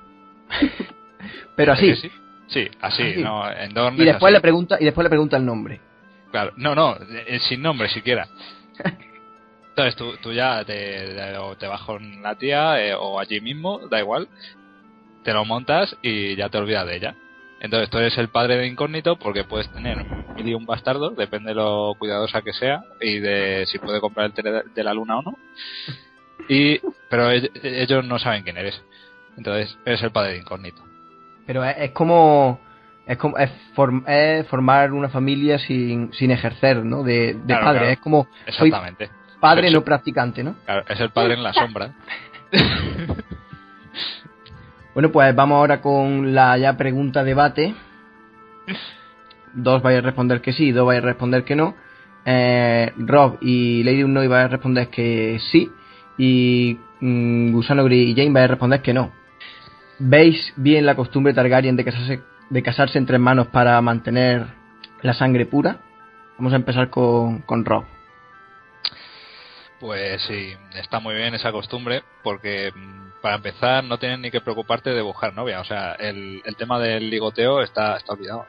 Pero 1.56 1.72
así. 1.72 1.88
¿Que 1.88 1.96
Sí, 1.96 2.10
Sí, 2.48 2.68
así, 2.80 3.02
Así. 3.02 3.22
no, 3.22 3.50
en 3.50 3.72
Dorn 3.74 3.96
Y 3.96 4.00
es 4.00 4.06
después 4.06 4.30
así. 4.30 4.34
le 4.34 4.40
pregunta 4.40 4.76
y 4.80 4.84
después 4.84 5.02
le 5.04 5.08
pregunta 5.10 5.36
el 5.36 5.46
nombre. 5.46 5.80
Claro, 6.30 6.52
no, 6.56 6.74
no, 6.74 6.96
eh, 7.26 7.38
sin 7.40 7.62
nombre 7.62 7.88
siquiera. 7.88 8.28
Entonces 9.70 9.96
tú, 9.96 10.16
tú 10.18 10.32
ya 10.32 10.64
te, 10.64 10.74
te- 11.14 11.36
o 11.38 11.56
te 11.56 11.66
vas 11.66 11.80
con 11.82 12.22
la 12.22 12.34
tía 12.36 12.80
eh, 12.84 12.94
o 12.94 13.18
allí 13.18 13.40
mismo, 13.40 13.80
da 13.88 13.98
igual, 13.98 14.28
te 15.24 15.32
lo 15.32 15.44
montas 15.44 15.96
y 16.02 16.36
ya 16.36 16.48
te 16.48 16.58
olvidas 16.58 16.86
de 16.86 16.96
ella. 16.96 17.14
Entonces 17.60 17.88
tú 17.90 17.98
eres 17.98 18.16
el 18.18 18.28
padre 18.28 18.56
de 18.56 18.66
incógnito 18.66 19.16
porque 19.16 19.44
puedes 19.44 19.68
tener 19.72 20.04
mil 20.36 20.48
y 20.48 20.54
un 20.54 20.66
bastardo, 20.66 21.10
depende 21.10 21.50
de 21.50 21.54
lo 21.56 21.94
cuidadosa 21.98 22.42
que 22.42 22.52
sea 22.52 22.82
y 23.00 23.18
de 23.20 23.64
si 23.66 23.78
puede 23.78 24.00
comprar 24.00 24.26
el 24.26 24.32
tele 24.32 24.62
de 24.74 24.84
la 24.84 24.92
luna 24.94 25.18
o 25.18 25.22
no. 25.22 25.38
Y, 26.48 26.78
pero 27.08 27.32
ell- 27.32 27.50
ellos 27.62 28.04
no 28.04 28.18
saben 28.18 28.42
quién 28.42 28.58
eres. 28.58 28.80
Entonces 29.36 29.76
eres 29.86 30.02
el 30.02 30.10
padre 30.12 30.32
de 30.32 30.38
incógnito. 30.38 30.82
Pero 31.46 31.64
es, 31.64 31.74
es 31.78 31.90
como 31.92 32.60
es 33.06 33.18
como 33.18 33.36
es, 33.36 33.50
form- 33.76 34.04
es 34.08 34.46
formar 34.48 34.92
una 34.92 35.08
familia 35.10 35.58
sin, 35.58 36.12
sin 36.14 36.30
ejercer, 36.30 36.84
¿no? 36.84 37.02
De, 37.02 37.34
de 37.34 37.40
Claro, 37.46 37.64
padre. 37.64 37.78
claro. 37.80 37.92
Es 37.92 37.98
como 38.00 38.26
soy 38.48 38.72
padre 39.40 39.70
no 39.70 39.82
practicante, 39.84 40.42
¿no? 40.42 40.54
Claro, 40.64 40.84
es 40.88 40.98
el 41.00 41.10
padre 41.10 41.34
en 41.34 41.42
la 41.42 41.52
sombra. 41.52 41.92
Bueno, 44.94 45.10
pues 45.10 45.34
vamos 45.34 45.56
ahora 45.56 45.80
con 45.80 46.34
la 46.36 46.56
ya 46.56 46.76
pregunta 46.76 47.24
debate. 47.24 47.74
Dos 49.52 49.82
vais 49.82 49.98
a 49.98 50.02
responder 50.02 50.40
que 50.40 50.52
sí, 50.52 50.70
dos 50.70 50.86
vais 50.86 51.02
a 51.02 51.06
responder 51.06 51.42
que 51.44 51.56
no. 51.56 51.74
Eh, 52.24 52.92
Rob 52.98 53.38
y 53.40 53.82
Lady 53.82 54.04
Unknown 54.04 54.28
vais 54.28 54.44
a 54.44 54.48
responder 54.48 54.88
que 54.88 55.40
sí. 55.50 55.68
Y 56.16 56.78
mm, 57.00 57.50
Gusano 57.52 57.82
Gris 57.84 58.10
y 58.10 58.14
Jane 58.14 58.30
vais 58.30 58.44
a 58.44 58.48
responder 58.48 58.82
que 58.82 58.94
no. 58.94 59.12
¿Veis 59.98 60.52
bien 60.56 60.86
la 60.86 60.96
costumbre 60.96 61.34
Targaryen 61.34 61.76
de 61.76 61.84
casarse, 61.84 62.22
de 62.50 62.62
casarse 62.62 62.98
entre 62.98 63.14
hermanos 63.14 63.48
para 63.48 63.80
mantener 63.80 64.46
la 65.02 65.14
sangre 65.14 65.46
pura? 65.46 65.78
Vamos 66.38 66.52
a 66.52 66.56
empezar 66.56 66.90
con, 66.90 67.42
con 67.42 67.64
Rob. 67.64 67.84
Pues 69.80 70.22
sí, 70.22 70.54
está 70.74 70.98
muy 70.98 71.14
bien 71.14 71.34
esa 71.34 71.52
costumbre 71.52 72.02
porque 72.22 72.72
mm, 72.74 73.20
para 73.20 73.36
empezar 73.36 73.84
no 73.84 73.98
tienes 73.98 74.18
ni 74.18 74.30
que 74.30 74.40
preocuparte 74.40 74.90
de 74.90 75.02
buscar 75.02 75.34
novia. 75.34 75.60
O 75.60 75.64
sea, 75.64 75.92
el, 75.92 76.42
el 76.44 76.56
tema 76.56 76.78
del 76.78 77.10
ligoteo 77.10 77.60
está, 77.60 77.96
está 77.96 78.14
olvidado. 78.14 78.46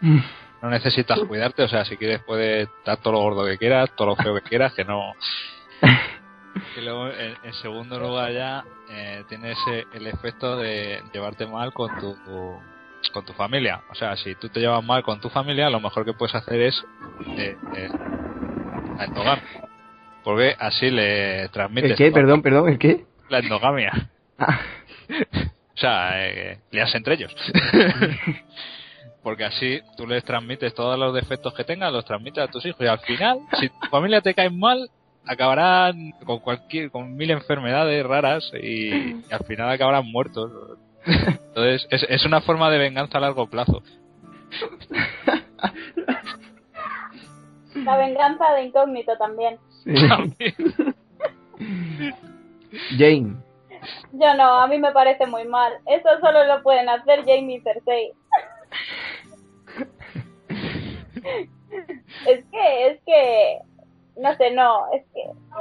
¿no? 0.00 0.22
no 0.62 0.70
necesitas 0.70 1.18
cuidarte. 1.20 1.62
O 1.62 1.68
sea, 1.68 1.84
si 1.84 1.96
quieres 1.96 2.20
puedes 2.20 2.68
dar 2.84 2.98
todo 2.98 3.12
lo 3.14 3.20
gordo 3.20 3.44
que 3.44 3.58
quieras, 3.58 3.90
todo 3.96 4.08
lo 4.08 4.16
feo 4.16 4.34
que 4.34 4.42
quieras, 4.42 4.72
que 4.74 4.84
no... 4.84 5.12
Y 6.76 6.80
luego, 6.80 7.08
en, 7.08 7.36
en 7.42 7.52
segundo 7.54 7.98
lugar 7.98 8.32
ya, 8.32 8.64
eh, 8.90 9.24
tienes 9.28 9.58
eh, 9.70 9.84
el 9.92 10.06
efecto 10.06 10.56
de 10.56 11.02
llevarte 11.12 11.46
mal 11.46 11.72
con 11.72 11.90
tu, 11.98 12.16
con 13.12 13.24
tu 13.24 13.32
familia. 13.32 13.82
O 13.90 13.94
sea, 13.94 14.16
si 14.16 14.34
tú 14.36 14.48
te 14.48 14.60
llevas 14.60 14.84
mal 14.84 15.02
con 15.02 15.20
tu 15.20 15.28
familia, 15.28 15.70
lo 15.70 15.80
mejor 15.80 16.04
que 16.04 16.12
puedes 16.12 16.34
hacer 16.34 16.60
es 16.60 16.84
eh, 17.36 17.56
eh, 17.74 17.88
la 18.96 19.04
endogamia. 19.04 19.44
Porque 20.24 20.54
así 20.58 20.90
le 20.90 21.48
transmites 21.48 21.92
¿El 21.92 21.96
qué? 21.96 22.10
Perdón, 22.10 22.42
perdón, 22.42 22.68
¿el 22.68 22.78
qué? 22.78 23.06
la 23.28 23.38
endogamia. 23.38 24.10
Ah, 24.38 24.60
O 25.78 25.80
sea, 25.80 26.26
eh, 26.26 26.58
liarse 26.72 26.96
entre 26.96 27.14
ellos. 27.14 27.32
Porque 29.22 29.44
así 29.44 29.80
tú 29.96 30.08
les 30.08 30.24
transmites 30.24 30.74
todos 30.74 30.98
los 30.98 31.14
defectos 31.14 31.54
que 31.54 31.62
tengan, 31.62 31.92
los 31.92 32.04
transmites 32.04 32.42
a 32.42 32.48
tus 32.48 32.66
hijos. 32.66 32.80
Y 32.80 32.88
al 32.88 32.98
final, 32.98 33.38
si 33.60 33.68
tu 33.68 33.86
familia 33.88 34.20
te 34.20 34.34
cae 34.34 34.50
mal, 34.50 34.90
acabarán 35.28 36.12
con 36.24 36.40
cualquier, 36.40 36.90
con 36.90 37.16
mil 37.16 37.30
enfermedades 37.30 38.04
raras 38.04 38.50
y, 38.60 38.88
y 38.88 39.24
al 39.30 39.44
final 39.44 39.70
acabarán 39.70 40.10
muertos. 40.10 40.50
Entonces, 41.06 41.86
es, 41.90 42.06
es 42.08 42.24
una 42.26 42.40
forma 42.40 42.70
de 42.70 42.78
venganza 42.78 43.18
a 43.18 43.20
largo 43.20 43.46
plazo. 43.48 43.82
La 47.74 47.96
venganza 47.96 48.52
de 48.54 48.64
incógnito 48.64 49.16
también. 49.16 49.58
Jane. 52.98 53.36
Yo 54.12 54.34
no, 54.34 54.60
a 54.60 54.66
mí 54.66 54.78
me 54.78 54.92
parece 54.92 55.26
muy 55.26 55.44
mal. 55.46 55.72
Eso 55.86 56.08
solo 56.20 56.44
lo 56.44 56.62
pueden 56.62 56.88
hacer 56.88 57.20
Jamie 57.20 57.56
y 57.56 57.60
Cersei. 57.60 58.12
es 62.26 62.44
que, 62.50 62.86
es 62.88 63.00
que, 63.04 63.58
no 64.16 64.34
sé, 64.36 64.50
no, 64.50 64.92
es 64.92 65.02
que 65.04 65.07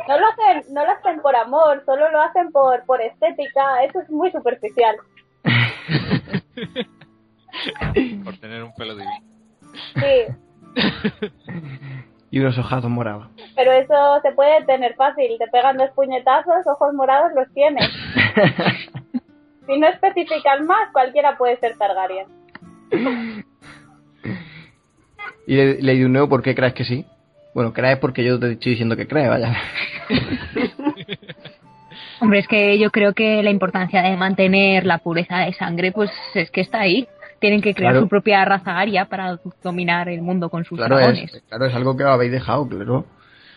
no 0.08 0.20
lo 0.20 0.28
hacen, 0.28 0.74
no 0.74 0.86
lo 0.86 0.92
hacen 0.92 1.22
por 1.22 1.36
amor, 1.36 1.84
solo 1.86 2.12
lo 2.12 2.22
hacen 2.22 2.52
por, 2.52 2.86
por 2.86 3.02
estética. 3.02 3.84
Eso 3.84 4.00
es 4.02 4.10
muy 4.10 4.32
superficial. 4.32 4.96
Por 8.24 8.38
tener 8.38 8.64
un 8.64 8.74
pelo 8.76 8.96
divino. 8.96 9.18
Sí, 9.96 10.28
Y 12.30 12.40
unos 12.40 12.58
ojazos 12.58 12.90
morados. 12.90 13.28
pero 13.56 13.72
eso 13.72 14.20
se 14.22 14.32
puede 14.34 14.64
tener 14.66 14.96
fácil. 14.96 15.38
Te 15.40 15.48
pegan 15.48 15.78
dos 15.78 15.90
puñetazos, 15.92 16.68
ojos 16.68 16.94
morados 16.94 17.32
los 17.36 17.52
tienes. 17.54 17.86
Si 19.66 19.78
no 19.78 19.88
especifican 19.88 20.66
más, 20.66 20.90
cualquiera 20.94 21.38
puede 21.38 21.58
ser 21.58 21.78
Targaryen. 21.78 22.26
Y 25.46 25.56
le, 25.58 25.82
le 25.82 25.94
digo, 25.94 26.08
no, 26.08 26.30
¿por 26.30 26.42
qué 26.42 26.56
crees 26.56 26.74
que 26.74 26.86
sí? 26.86 27.06
Bueno, 27.58 27.74
crees 27.74 27.98
porque 27.98 28.24
yo 28.24 28.40
te 28.40 28.52
estoy 28.52 28.74
diciendo 28.74 28.96
que 28.96 29.08
crees, 29.08 29.30
vaya. 29.30 29.56
Hombre, 32.22 32.38
es 32.38 32.48
que 32.48 32.78
yo 32.78 32.92
creo 32.92 33.14
que 33.14 33.42
la 33.42 33.50
importancia 33.50 34.04
de 34.04 34.16
mantener 34.16 34.86
la 34.86 35.00
pureza 35.00 35.40
de 35.40 35.54
sangre, 35.54 35.92
pues 35.92 36.12
es 36.36 36.52
que 36.52 36.62
está 36.62 36.82
ahí. 36.82 37.08
Tienen 37.40 37.64
que 37.64 37.74
crear 37.74 37.94
Claro. 37.94 38.06
su 38.06 38.10
propia 38.10 38.46
raza 38.46 38.78
aria 38.78 39.06
para 39.06 39.40
dominar 39.64 40.08
el 40.08 40.22
mundo 40.22 40.52
con 40.52 40.66
sus 40.66 40.78
Claro 40.78 40.98
dragones. 40.98 41.34
es, 41.34 41.42
claro, 41.50 41.66
es 41.66 41.74
algo 41.74 41.98
que 41.98 42.04
habéis 42.04 42.32
dejado, 42.32 42.68
claro. 42.70 43.08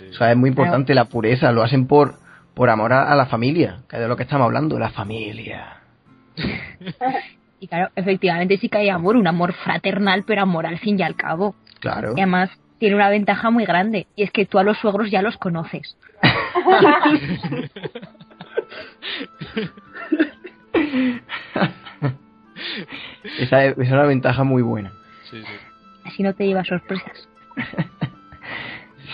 O 0.08 0.12
sea, 0.14 0.30
es 0.30 0.36
muy 0.38 0.48
importante 0.48 0.94
la 0.94 1.04
pureza, 1.04 1.52
lo 1.52 1.62
hacen 1.62 1.86
por, 1.86 2.14
por 2.54 2.70
amor 2.70 2.94
a, 2.94 3.12
a 3.12 3.14
la 3.14 3.26
familia, 3.26 3.80
que 3.86 3.96
es 3.96 4.02
de 4.02 4.08
lo 4.08 4.16
que 4.16 4.22
estamos 4.22 4.46
hablando, 4.46 4.78
la 4.78 4.88
familia. 4.92 5.76
Y 7.62 7.68
claro, 7.68 7.90
efectivamente 7.94 8.56
sí 8.56 8.70
que 8.70 8.78
hay 8.78 8.88
amor, 8.88 9.18
un 9.18 9.26
amor 9.26 9.52
fraternal, 9.52 10.24
pero 10.26 10.40
amor 10.40 10.64
al 10.64 10.78
fin 10.78 10.98
y 10.98 11.02
al 11.02 11.14
cabo. 11.14 11.54
Claro. 11.80 12.14
Y 12.16 12.20
además 12.22 12.48
tiene 12.80 12.96
una 12.96 13.08
ventaja 13.10 13.50
muy 13.50 13.66
grande, 13.66 14.08
y 14.16 14.24
es 14.24 14.32
que 14.32 14.46
tú 14.46 14.58
a 14.58 14.64
los 14.64 14.78
suegros 14.78 15.10
ya 15.10 15.20
los 15.20 15.36
conoces. 15.36 15.98
esa, 23.38 23.66
es, 23.66 23.76
una 23.76 24.06
ventaja 24.06 24.44
muy 24.44 24.62
buena. 24.62 24.92
Sí, 25.30 25.42
sí. 25.42 25.46
Así 26.06 26.22
no 26.22 26.32
te 26.34 26.46
llevas 26.46 26.66
sorpresas. 26.66 27.28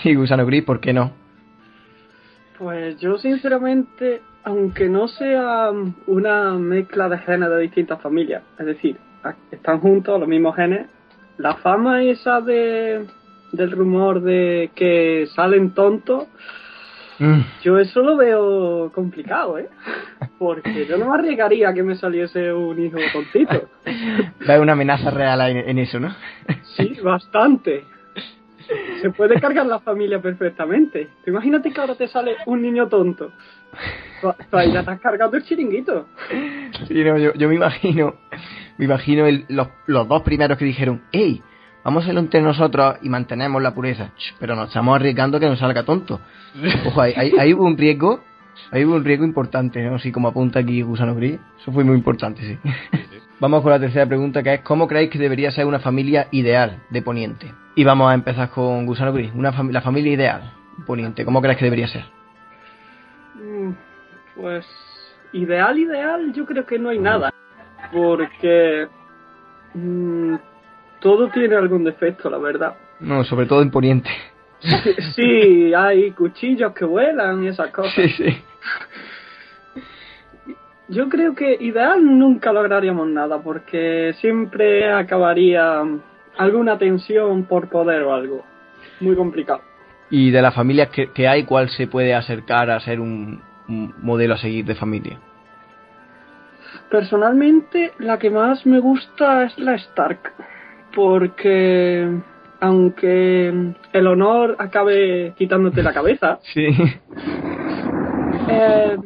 Sí, 0.03 0.13
Gusano 0.13 0.45
Gris, 0.45 0.63
¿por 0.63 0.79
qué 0.79 0.93
no? 0.93 1.11
Pues 2.59 2.99
yo 2.99 3.17
sinceramente, 3.17 4.21
aunque 4.43 4.87
no 4.87 5.07
sea 5.07 5.71
una 6.05 6.53
mezcla 6.53 7.09
de 7.09 7.17
genes 7.17 7.49
de 7.49 7.57
distintas 7.57 7.99
familias, 7.99 8.43
es 8.59 8.67
decir, 8.67 8.99
están 9.49 9.79
juntos 9.79 10.19
los 10.19 10.29
mismos 10.29 10.55
genes, 10.55 10.85
la 11.39 11.55
fama 11.55 12.03
esa 12.03 12.41
de 12.41 13.07
del 13.51 13.71
rumor 13.71 14.21
de 14.21 14.71
que 14.75 15.27
salen 15.35 15.71
tontos, 15.73 16.27
Mm, 17.19 17.41
yo 17.63 17.79
eso 17.79 18.01
lo 18.03 18.15
veo 18.15 18.91
complicado, 18.93 19.57
¿eh? 19.57 19.67
Porque 20.37 20.85
yo 20.85 20.99
no 20.99 21.09
me 21.09 21.15
arriesgaría 21.17 21.73
que 21.73 21.81
me 21.81 21.95
saliese 21.95 22.53
un 22.53 22.79
hijo 22.79 22.99
tontito. 23.11 23.69
Hay 24.47 24.59
una 24.59 24.73
amenaza 24.73 25.09
real 25.09 25.41
en, 25.41 25.79
eso, 25.79 25.99
¿no? 25.99 26.13
Sí, 26.75 26.95
bastante. 27.01 27.85
Se 29.01 29.09
puede 29.09 29.39
cargar 29.39 29.65
la 29.65 29.79
familia 29.79 30.21
perfectamente. 30.21 31.07
Imagínate 31.25 31.71
que 31.71 31.81
ahora 31.81 31.95
te 31.95 32.07
sale 32.07 32.35
un 32.45 32.61
niño 32.61 32.87
tonto. 32.87 33.31
Tú- 34.21 34.55
ahí 34.55 34.71
ya 34.71 34.83
te 34.83 34.91
has 34.91 34.99
cargado 34.99 35.37
el 35.37 35.43
chiringuito. 35.43 36.05
Sí, 36.87 37.03
no, 37.03 37.17
yo, 37.17 37.33
yo 37.33 37.49
me 37.49 37.55
imagino, 37.55 38.13
me 38.77 38.85
imagino 38.85 39.25
el- 39.25 39.43
los, 39.49 39.69
los 39.87 40.07
dos 40.07 40.21
primeros 40.21 40.55
que 40.59 40.65
dijeron, 40.65 41.01
hey, 41.11 41.41
vamos 41.87 42.01
a 42.01 42.05
hacerlo 42.05 42.19
entre 42.19 42.41
nosotros 42.41 42.97
y 43.01 43.07
mantenemos 43.07 43.61
la 43.61 43.73
pureza, 43.73 44.09
pero 44.39 44.55
nos 44.57 44.67
estamos 44.67 44.93
arriesgando 44.93 45.39
que 45.39 45.47
nos 45.47 45.57
salga 45.57 45.83
tonto. 45.83 46.19
Ojo, 46.85 46.99
ahí 47.01 47.53
hubo 47.53 47.63
un 47.63 47.77
riesgo, 47.77 48.19
ahí 48.71 48.83
hubo 48.83 48.95
un 48.95 49.05
riesgo 49.05 49.23
importante, 49.23 49.81
¿no? 49.81 49.95
Así 49.95 50.11
como 50.11 50.27
apunta 50.27 50.59
aquí 50.59 50.81
Gusano 50.81 51.15
Gris, 51.15 51.39
eso 51.61 51.71
fue 51.71 51.85
muy 51.85 51.95
importante, 51.95 52.41
sí. 52.41 52.59
Vamos 53.39 53.61
con 53.61 53.71
la 53.71 53.79
tercera 53.79 54.05
pregunta 54.05 54.43
que 54.43 54.55
es, 54.55 54.61
¿cómo 54.61 54.85
creéis 54.87 55.11
que 55.11 55.19
debería 55.19 55.49
ser 55.51 55.65
una 55.65 55.79
familia 55.79 56.27
ideal 56.31 56.79
de 56.89 57.01
Poniente? 57.03 57.53
Y 57.75 57.83
vamos 57.85 58.09
a 58.11 58.15
empezar 58.15 58.49
con 58.49 58.85
Gusano 58.85 59.13
Gris, 59.13 59.31
una 59.33 59.53
fam- 59.53 59.71
la 59.71 59.81
familia 59.81 60.11
ideal 60.11 60.53
de 60.77 60.83
Poniente, 60.85 61.23
¿cómo 61.23 61.39
creéis 61.39 61.59
que 61.59 61.65
debería 61.65 61.87
ser? 61.87 62.03
Mm, 63.35 63.71
Pues 64.35 64.65
ideal, 65.33 65.77
ideal, 65.77 66.33
yo 66.33 66.45
creo 66.45 66.65
que 66.65 66.79
no 66.79 66.89
hay 66.89 66.99
nada. 66.99 67.31
Porque 67.93 68.87
mm, 69.73 70.35
todo 70.99 71.29
tiene 71.29 71.55
algún 71.55 71.83
defecto, 71.83 72.29
la 72.29 72.37
verdad. 72.37 72.75
No, 72.99 73.23
sobre 73.23 73.45
todo 73.45 73.61
en 73.61 73.71
Poniente. 73.71 74.09
Sí, 75.15 75.73
hay 75.73 76.11
cuchillos 76.11 76.73
que 76.73 76.85
vuelan 76.85 77.43
y 77.43 77.47
esas 77.47 77.69
cosas. 77.71 77.93
Sí, 77.93 78.09
sí. 78.09 78.43
Yo 80.89 81.09
creo 81.09 81.35
que 81.35 81.57
ideal 81.59 82.03
nunca 82.03 82.53
lograríamos 82.53 83.07
nada 83.07 83.39
porque 83.39 84.13
siempre 84.19 84.91
acabaría 84.91 85.83
alguna 86.37 86.77
tensión 86.77 87.43
por 87.43 87.69
poder 87.69 88.03
o 88.03 88.13
algo. 88.13 88.45
Muy 88.99 89.15
complicado. 89.15 89.61
Y 90.09 90.31
de 90.31 90.41
las 90.41 90.55
familias 90.55 90.89
que, 90.89 91.11
que 91.11 91.27
hay, 91.27 91.43
¿cuál 91.43 91.69
se 91.69 91.87
puede 91.87 92.15
acercar 92.15 92.71
a 92.71 92.79
ser 92.79 92.99
un, 93.01 93.41
un 93.67 93.93
modelo 94.01 94.35
a 94.35 94.37
seguir 94.37 94.65
de 94.65 94.75
familia? 94.75 95.19
Personalmente, 96.89 97.91
la 97.99 98.17
que 98.17 98.29
más 98.29 98.65
me 98.65 98.79
gusta 98.79 99.43
es 99.43 99.59
la 99.59 99.75
Stark. 99.75 100.33
Porque 100.97 102.09
aunque 102.59 103.53
el 103.93 104.07
honor 104.07 104.55
acabe 104.57 105.31
quitándote 105.37 105.83
la 105.83 105.93
cabeza, 105.93 106.39
Sí. 106.55 106.65
eh, 108.49 108.97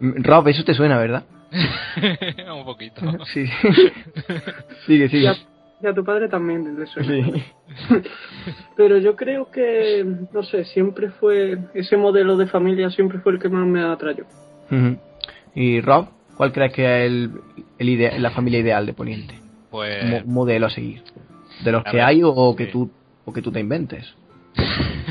Rob, 0.00 0.48
eso 0.48 0.64
te 0.64 0.74
suena, 0.74 0.98
¿verdad? 0.98 1.24
Un 2.52 2.64
poquito. 2.64 3.00
Sí. 3.32 3.46
sigue, 4.86 5.04
y, 5.04 5.08
sigue. 5.08 5.28
a, 5.28 5.36
y 5.82 5.86
a 5.86 5.94
tu 5.94 6.04
padre 6.04 6.28
también 6.28 6.76
le 6.80 6.84
suena. 6.88 7.08
Sí. 7.08 7.44
Pero 8.76 8.98
yo 8.98 9.14
creo 9.14 9.48
que, 9.52 10.04
no 10.32 10.42
sé, 10.42 10.64
siempre 10.64 11.10
fue, 11.10 11.58
ese 11.74 11.96
modelo 11.96 12.36
de 12.36 12.48
familia 12.48 12.90
siempre 12.90 13.20
fue 13.20 13.34
el 13.34 13.38
que 13.38 13.48
más 13.48 13.64
me 13.68 13.82
atrayó. 13.84 14.24
Y 15.54 15.80
Rob, 15.80 16.08
¿cuál 16.36 16.52
crees 16.52 16.72
que 16.72 16.82
es 16.84 17.06
el, 17.12 17.30
el 17.78 17.88
ide- 17.88 18.18
la 18.18 18.32
familia 18.32 18.58
ideal 18.58 18.84
de 18.84 18.94
Poniente? 18.94 19.34
Pues 19.70 20.04
Mo- 20.26 20.32
modelo 20.32 20.66
a 20.66 20.70
seguir. 20.70 21.02
¿De 21.64 21.72
los 21.72 21.86
a 21.86 21.90
que 21.90 21.96
ver, 21.96 22.06
hay 22.06 22.20
o, 22.22 22.54
que 22.56 22.66
sí. 22.66 22.72
tú 22.72 22.90
o 23.24 23.32
que 23.32 23.42
tú 23.42 23.50
te 23.52 23.60
inventes? 23.60 24.14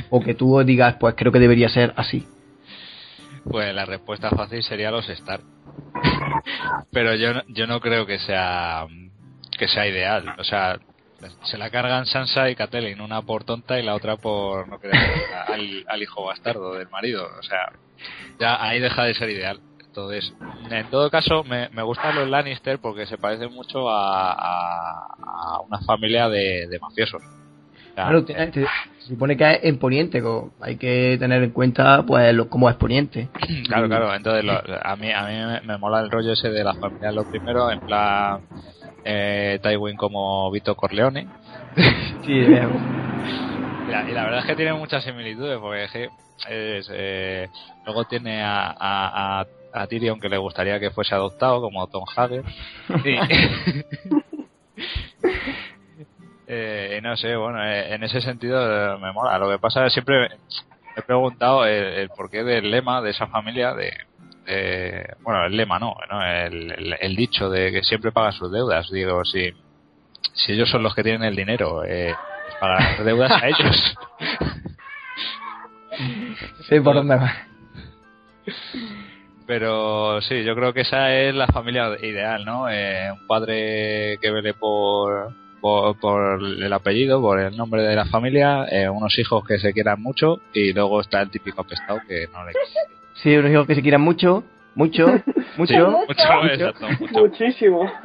o 0.10 0.22
que 0.22 0.34
tú 0.34 0.64
digas, 0.64 0.96
pues 1.00 1.16
creo 1.18 1.32
que 1.32 1.40
debería 1.40 1.70
ser 1.70 1.94
así. 1.98 2.28
Pues 3.50 3.74
la 3.74 3.86
respuesta 3.86 4.30
fácil 4.32 4.64
sería 4.64 4.92
los 4.92 5.08
Stark. 5.08 5.44
Pero 6.92 7.16
yo 7.16 7.34
no, 7.34 7.42
yo 7.48 7.68
no 7.68 7.80
creo 7.80 8.06
que 8.06 8.20
sea 8.20 8.88
que 9.58 9.68
sea 9.68 9.88
ideal. 9.88 10.36
O 10.38 10.44
sea, 10.44 10.80
se 11.44 11.58
la 11.58 11.70
cargan 11.70 12.06
Sansa 12.06 12.50
y 12.50 12.56
Catelyn, 12.56 13.02
una 13.02 13.22
por 13.22 13.44
tonta 13.44 13.80
y 13.80 13.84
la 13.84 13.96
otra 13.96 14.18
por 14.18 14.68
no 14.68 14.80
querer 14.80 14.96
al, 15.48 15.86
al 15.88 16.02
hijo 16.02 16.24
bastardo 16.26 16.74
del 16.74 16.90
marido. 16.90 17.28
O 17.40 17.44
sea, 17.44 17.72
ya 18.40 18.62
ahí 18.64 18.80
deja 18.80 19.04
de 19.04 19.14
ser 19.14 19.30
ideal. 19.30 19.60
Entonces, 19.96 20.34
en 20.70 20.90
todo 20.90 21.10
caso, 21.10 21.44
me, 21.46 21.70
me 21.70 21.82
gustan 21.82 22.16
los 22.16 22.28
Lannister 22.28 22.80
porque 22.80 23.06
se 23.06 23.18
parecen 23.18 23.54
mucho 23.54 23.90
a, 23.90 24.34
a, 24.34 25.08
a 25.56 25.62
una 25.62 25.80
familia 25.80 26.28
de, 26.28 26.68
de 26.68 26.80
mafiosos. 26.80 27.22
Claro, 27.94 28.26
te- 28.26 28.34
te- 28.48 28.66
se 29.00 29.08
supone 29.08 29.38
que 29.38 29.50
es 29.54 29.60
en 29.64 29.80
Poniente, 29.80 30.22
hay 30.60 30.76
que 30.76 31.16
tener 31.18 31.42
en 31.44 31.52
cuenta 31.52 32.04
pues 32.06 32.34
lo, 32.34 32.50
cómo 32.50 32.70
es 32.70 32.76
Poniente. 32.76 33.30
Claro, 33.68 33.88
claro. 33.88 34.14
Entonces, 34.14 34.44
lo- 34.44 34.62
a 34.84 34.96
mí, 34.98 35.12
a 35.12 35.24
mí 35.24 35.34
me, 35.34 35.62
me 35.62 35.78
mola 35.78 36.02
el 36.02 36.12
rollo 36.12 36.34
ese 36.34 36.50
de 36.50 36.64
la 36.64 36.74
familia 36.74 37.12
lo 37.14 37.24
primero, 37.24 37.72
en 37.72 37.80
plan 37.80 38.42
eh, 39.06 39.60
Tywin 39.64 39.96
como 39.96 40.52
Vito 40.52 40.76
Corleone. 40.76 41.30
Sí, 42.22 42.32
Y 42.34 43.92
la, 43.92 44.10
y 44.10 44.14
la 44.14 44.24
verdad 44.26 44.40
es 44.42 44.46
que 44.46 44.56
tiene 44.56 44.74
muchas 44.74 45.04
similitudes, 45.06 45.58
porque 45.60 45.84
es 45.86 45.92
que 45.92 46.10
es, 46.50 46.90
eh, 46.92 47.50
luego 47.86 48.04
tiene 48.06 48.44
a, 48.44 48.68
a, 48.72 49.42
a, 49.42 49.48
a 49.76 49.88
Tyrion 49.88 50.20
que 50.20 50.30
le 50.30 50.38
gustaría 50.38 50.80
que 50.80 50.92
fuese 50.92 51.16
adoptado, 51.16 51.62
como 51.62 51.88
Tom 51.88 52.04
Hager. 52.16 52.44
Y, 53.04 53.18
eh, 56.48 56.98
y 56.98 57.02
no 57.02 57.16
sé, 57.18 57.36
bueno, 57.36 57.64
eh, 57.64 57.94
en 57.94 58.04
ese 58.04 58.22
sentido 58.22 58.96
eh, 58.96 58.98
me 59.00 59.12
mola. 59.12 59.38
Lo 59.40 59.50
que 59.50 59.60
pasa 59.60 59.86
es 59.86 59.92
que 59.92 60.02
siempre 60.02 60.30
he 60.96 61.02
preguntado 61.02 61.66
el, 61.66 61.84
el 61.86 62.10
porqué 62.10 62.44
del 62.44 62.70
lema 62.72 63.02
de 63.02 63.12
esa 63.12 63.28
familia, 63.28 63.74
de, 63.74 63.92
de- 64.46 65.14
bueno, 65.22 65.46
el 65.46 65.56
lema 65.58 65.80
no, 65.80 65.96
¿no? 66.10 66.24
El, 66.26 66.72
el- 66.72 66.98
el 67.00 67.16
dicho 67.16 67.50
de 67.50 67.72
que 67.72 67.84
siempre 67.84 68.12
paga 68.12 68.32
sus 68.32 68.52
deudas. 68.52 68.90
Digo, 68.92 69.24
si, 69.26 69.52
si 70.34 70.52
ellos 70.54 70.70
son 70.70 70.84
los 70.84 70.94
que 70.94 71.04
tienen 71.04 71.24
el 71.24 71.36
dinero, 71.36 71.84
eh, 71.86 72.14
pues 72.44 72.56
pagar 72.60 72.82
las 72.98 73.06
deudas 73.06 73.32
a 73.32 73.48
ellos. 73.48 73.96
sé 76.68 76.82
por 76.82 76.96
dónde 76.96 77.16
va. 77.16 77.34
Pero 79.48 80.22
sí, 80.22 80.44
yo 80.44 80.56
creo 80.56 80.74
que 80.74 80.82
esa 80.82 81.14
es 81.14 81.36
la 81.36 81.48
familia 81.48 81.90
ideal, 82.02 82.44
¿no? 82.46 82.70
Eh, 82.70 83.12
un 83.12 83.28
padre 83.28 84.18
que 84.20 84.32
vele 84.32 84.54
por, 84.56 85.34
por, 85.62 86.00
por 86.00 86.42
el 86.42 86.74
apellido, 86.74 87.22
por 87.22 87.40
el 87.40 87.56
nombre 87.56 87.84
de 87.84 87.96
la 87.96 88.06
familia, 88.06 88.66
eh, 88.72 88.90
unos 88.90 89.18
hijos 89.20 89.46
que 89.46 89.60
se 89.60 89.72
quieran 89.74 90.02
mucho 90.02 90.42
y 90.54 90.74
luego 90.74 91.02
está 91.02 91.22
el 91.22 91.30
típico 91.30 91.62
apestado 91.62 92.00
que 92.08 92.28
no 92.34 92.44
le 92.46 92.54
Sí, 93.14 93.36
unos 93.38 93.52
hijos 93.52 93.68
que 93.68 93.76
se 93.76 93.82
quieran 93.84 94.02
mucho, 94.02 94.44
mucho, 94.74 95.06
mucho. 95.58 95.74
Sí, 95.74 95.80
Mucho. 95.80 95.94
mucho, 96.08 96.46
exacto, 96.48 96.88
mucho. 97.00 97.20
Muchísimo. 97.20 97.92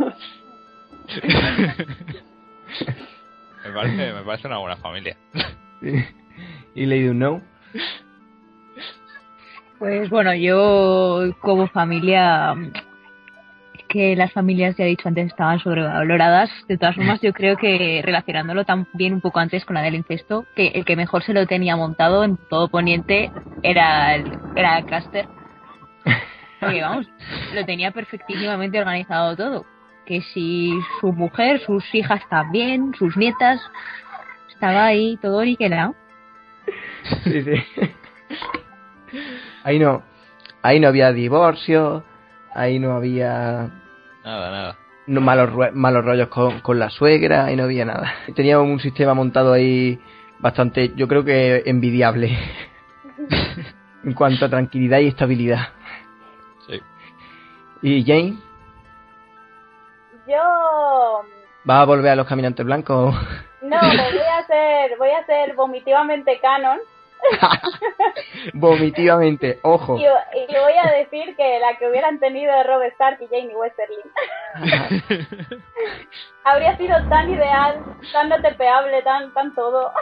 Me 3.65 3.73
parece, 3.73 4.13
me 4.13 4.23
parece 4.23 4.47
una 4.47 4.59
buena 4.59 4.77
familia. 4.77 5.17
y 6.75 6.87
Lady 6.87 7.09
Unknown. 7.09 7.43
Pues 9.81 10.11
bueno, 10.11 10.35
yo 10.35 11.35
como 11.41 11.67
familia, 11.69 12.55
que 13.89 14.15
las 14.15 14.31
familias, 14.31 14.77
ya 14.77 14.85
he 14.85 14.89
dicho 14.89 15.09
antes, 15.09 15.29
estaban 15.29 15.59
sobrevaloradas. 15.59 16.51
De 16.69 16.77
todas 16.77 16.97
formas, 16.97 17.23
yo 17.23 17.33
creo 17.33 17.57
que 17.57 18.03
relacionándolo 18.05 18.67
también 18.67 19.15
un 19.15 19.23
poco 19.23 19.41
antes 19.41 19.65
con 19.65 19.73
la 19.75 19.81
del 19.81 19.95
incesto, 19.95 20.45
que 20.55 20.67
el 20.67 20.85
que 20.85 20.97
mejor 20.97 21.23
se 21.23 21.33
lo 21.33 21.47
tenía 21.47 21.77
montado 21.77 22.25
en 22.25 22.37
todo 22.51 22.69
Poniente 22.69 23.33
era 23.63 24.15
el, 24.17 24.31
era 24.55 24.83
Caster. 24.83 25.27
Porque 26.61 26.83
vamos, 26.83 27.09
lo 27.55 27.65
tenía 27.65 27.91
perfectísimamente 27.91 28.79
organizado 28.79 29.35
todo. 29.35 29.65
Que 30.05 30.21
si 30.21 30.79
su 31.01 31.11
mujer, 31.15 31.59
sus 31.61 31.83
hijas 31.95 32.21
también, 32.29 32.93
sus 32.99 33.17
nietas, 33.17 33.59
estaba 34.53 34.85
ahí 34.85 35.19
todo 35.23 35.43
niquelado. 35.43 35.95
Sí, 37.25 37.41
sí. 37.41 37.55
Ahí 39.65 39.79
no, 39.79 40.03
ahí 40.63 40.81
no 40.81 40.89
había 40.89 41.13
divorcio, 41.13 42.05
ahí 42.55 42.79
no 42.79 42.93
había 42.95 43.71
Nada, 44.25 44.51
nada. 44.51 44.77
no, 45.07 45.21
malos, 45.21 45.51
malos 45.75 46.05
rollos 46.05 46.29
con, 46.29 46.61
con 46.61 46.79
la 46.79 46.91
suegra, 46.91 47.47
ahí 47.47 47.57
no 47.57 47.65
había 47.65 47.85
nada. 47.85 48.13
Tenía 48.35 48.59
un 48.61 48.81
sistema 48.81 49.15
montado 49.15 49.53
ahí 49.53 49.99
bastante, 50.39 50.93
yo 50.97 51.07
creo 51.09 51.25
que 51.25 51.63
envidiable. 51.67 52.37
en 54.05 54.15
cuanto 54.15 54.47
a 54.47 54.49
tranquilidad 54.49 54.99
y 55.01 55.09
estabilidad. 55.09 55.69
Sí. 56.67 56.81
¿Y 57.83 58.05
Jane? 58.05 58.39
yo 60.27 61.23
¿Va 61.69 61.81
a 61.83 61.85
volver 61.85 62.13
a 62.13 62.17
los 62.17 62.27
caminantes 62.27 62.65
blancos? 62.65 63.15
no 63.63 63.79
voy 63.79 64.21
a 64.39 64.47
ser 64.47 64.97
voy 64.99 65.11
a 65.11 65.27
ser 65.27 65.55
vomitivamente 65.55 66.39
canon 66.41 66.79
Vomitivamente, 68.55 69.59
ojo. 69.63 69.97
y, 69.99 70.05
y 70.05 70.57
voy 70.59 70.73
a 70.83 70.91
decir 70.93 71.37
que 71.37 71.59
la 71.61 71.77
que 71.79 71.89
hubieran 71.89 72.19
tenido 72.19 72.53
de 72.55 72.63
Rob 72.65 72.83
Stark 72.83 73.19
y 73.21 73.27
Jamie 73.27 73.55
Westerling 73.57 73.99
habría 76.45 76.77
sido 76.77 76.97
tan 77.09 77.31
ideal, 77.31 77.85
tan 78.13 78.29
no 78.29 78.41
tepeable, 78.41 79.03
tan 79.03 79.33
tan 79.35 79.55
todo. 79.55 79.93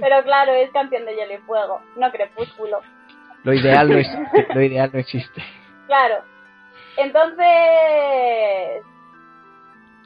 Pero 0.00 0.22
claro, 0.24 0.52
es 0.52 0.70
canción 0.72 1.04
de 1.04 1.14
hielo 1.14 1.34
y 1.34 1.38
fuego, 1.38 1.80
no 1.96 2.10
crepúsculo. 2.10 2.80
Lo 3.44 3.52
ideal 3.52 3.88
no 3.90 3.98
existe. 3.98 4.46
Lo 4.54 4.62
ideal 4.62 4.90
no 4.92 4.98
existe. 4.98 5.42
Claro. 5.86 6.22
Entonces, 6.96 8.82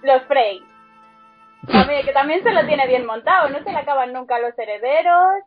los 0.03 0.23
Frey. 0.25 0.65
Que 2.05 2.13
también 2.13 2.43
se 2.43 2.51
lo 2.51 2.65
tiene 2.67 2.87
bien 2.87 3.05
montado, 3.05 3.49
no 3.49 3.59
se 3.59 3.71
le 3.71 3.77
acaban 3.77 4.13
nunca 4.13 4.39
los 4.39 4.59
herederos. 4.59 5.43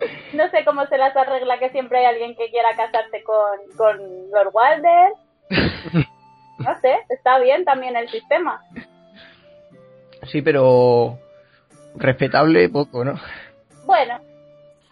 No 0.32 0.48
sé 0.50 0.64
cómo 0.64 0.86
se 0.86 0.98
las 0.98 1.16
arregla 1.16 1.58
que 1.58 1.70
siempre 1.70 1.98
hay 1.98 2.06
alguien 2.06 2.36
que 2.36 2.50
quiera 2.50 2.76
casarse 2.76 3.22
con, 3.22 3.76
con 3.76 4.30
Lord 4.30 4.50
Walder. 4.52 5.12
No 6.58 6.76
sé, 6.80 6.98
está 7.08 7.38
bien 7.38 7.64
también 7.64 7.94
el 7.94 8.08
sistema. 8.08 8.60
Sí, 10.24 10.42
pero 10.42 11.16
respetable 11.94 12.68
poco, 12.68 13.04
¿no? 13.04 13.14
Bueno, 13.86 14.18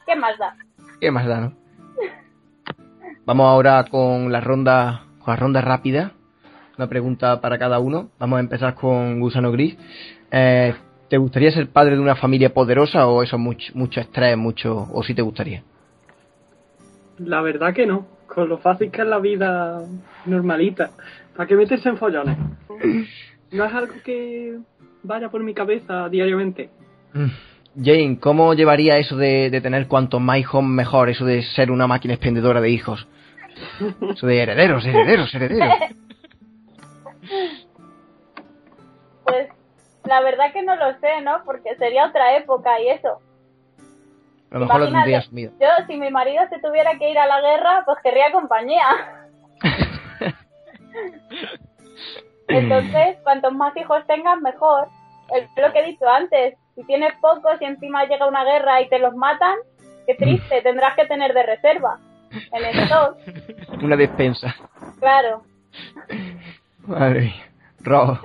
¿qué 0.06 0.14
más 0.14 0.38
da? 0.38 0.54
¿Qué 1.00 1.10
más 1.10 1.26
da, 1.26 1.40
no? 1.40 1.52
Vamos 3.24 3.46
ahora 3.48 3.84
con 3.90 4.30
la 4.30 4.40
ronda, 4.40 5.06
con 5.18 5.34
la 5.34 5.36
ronda 5.36 5.60
rápida. 5.60 6.12
Una 6.78 6.88
pregunta 6.88 7.40
para 7.40 7.58
cada 7.58 7.80
uno. 7.80 8.10
Vamos 8.20 8.36
a 8.36 8.40
empezar 8.40 8.74
con 8.74 9.18
Gusano 9.18 9.50
Gris. 9.50 9.76
Eh, 10.30 10.72
¿Te 11.08 11.18
gustaría 11.18 11.50
ser 11.50 11.68
padre 11.68 11.94
de 11.94 12.00
una 12.00 12.16
familia 12.16 12.52
poderosa 12.52 13.06
o 13.06 13.22
eso 13.22 13.36
es 13.36 13.42
mucho, 13.42 13.72
mucho 13.74 14.00
estrés, 14.00 14.36
mucho, 14.36 14.88
o 14.92 15.02
sí 15.02 15.14
te 15.14 15.22
gustaría? 15.22 15.62
La 17.18 17.42
verdad 17.42 17.72
que 17.72 17.86
no. 17.86 18.06
Con 18.26 18.48
lo 18.48 18.58
fácil 18.58 18.90
que 18.90 19.02
es 19.02 19.06
la 19.06 19.18
vida 19.18 19.80
normalita. 20.26 20.90
¿Para 21.36 21.46
qué 21.46 21.54
meterse 21.54 21.88
en 21.88 21.96
follones? 21.96 22.36
No 23.52 23.64
es 23.64 23.72
algo 23.72 23.94
que 24.04 24.58
vaya 25.04 25.28
por 25.28 25.40
mi 25.40 25.54
cabeza 25.54 26.08
diariamente. 26.08 26.68
Mm. 27.14 27.28
Jane, 27.80 28.18
¿cómo 28.18 28.54
llevaría 28.54 28.98
eso 28.98 29.16
de, 29.16 29.50
de 29.50 29.60
tener 29.60 29.86
cuantos 29.86 30.20
más 30.20 30.38
hijos 30.38 30.64
mejor? 30.64 31.10
Eso 31.10 31.24
de 31.24 31.42
ser 31.42 31.70
una 31.70 31.86
máquina 31.86 32.14
expendedora 32.14 32.60
de 32.60 32.70
hijos. 32.70 33.06
Eso 34.10 34.26
de 34.26 34.38
herederos, 34.38 34.84
herederos, 34.84 35.34
herederos. 35.34 35.74
La 40.06 40.20
verdad 40.20 40.52
que 40.52 40.62
no 40.62 40.76
lo 40.76 40.98
sé, 41.00 41.20
¿no? 41.22 41.42
Porque 41.44 41.74
sería 41.76 42.06
otra 42.06 42.36
época 42.36 42.80
y 42.80 42.88
eso. 42.88 43.20
A 44.50 44.54
lo 44.54 44.60
mejor 44.60 44.80
lo 44.80 44.86
Imagínate, 44.88 44.92
tendría 44.92 45.18
asumido. 45.18 45.52
Yo, 45.60 45.68
si 45.86 45.96
mi 45.96 46.10
marido 46.10 46.44
se 46.48 46.60
tuviera 46.60 46.96
que 46.98 47.10
ir 47.10 47.18
a 47.18 47.26
la 47.26 47.40
guerra, 47.40 47.82
pues 47.84 47.98
querría 48.02 48.32
compañía. 48.32 48.86
Entonces, 52.48 53.18
cuantos 53.22 53.52
más 53.52 53.76
hijos 53.76 54.06
tengas, 54.06 54.40
mejor. 54.40 54.88
Es 55.34 55.48
lo 55.56 55.72
que 55.72 55.80
he 55.80 55.86
dicho 55.86 56.08
antes. 56.08 56.54
Si 56.74 56.84
tienes 56.84 57.12
pocos 57.20 57.60
y 57.60 57.64
encima 57.64 58.04
llega 58.04 58.28
una 58.28 58.44
guerra 58.44 58.80
y 58.82 58.88
te 58.88 58.98
los 58.98 59.14
matan, 59.16 59.56
qué 60.06 60.14
triste, 60.14 60.62
tendrás 60.62 60.94
que 60.94 61.06
tener 61.06 61.34
de 61.34 61.42
reserva. 61.42 61.98
En 62.52 62.64
stock, 62.80 63.16
Una 63.82 63.96
despensa. 63.96 64.54
claro. 65.00 65.42
Madre. 66.86 67.34
Rob. 67.80 68.18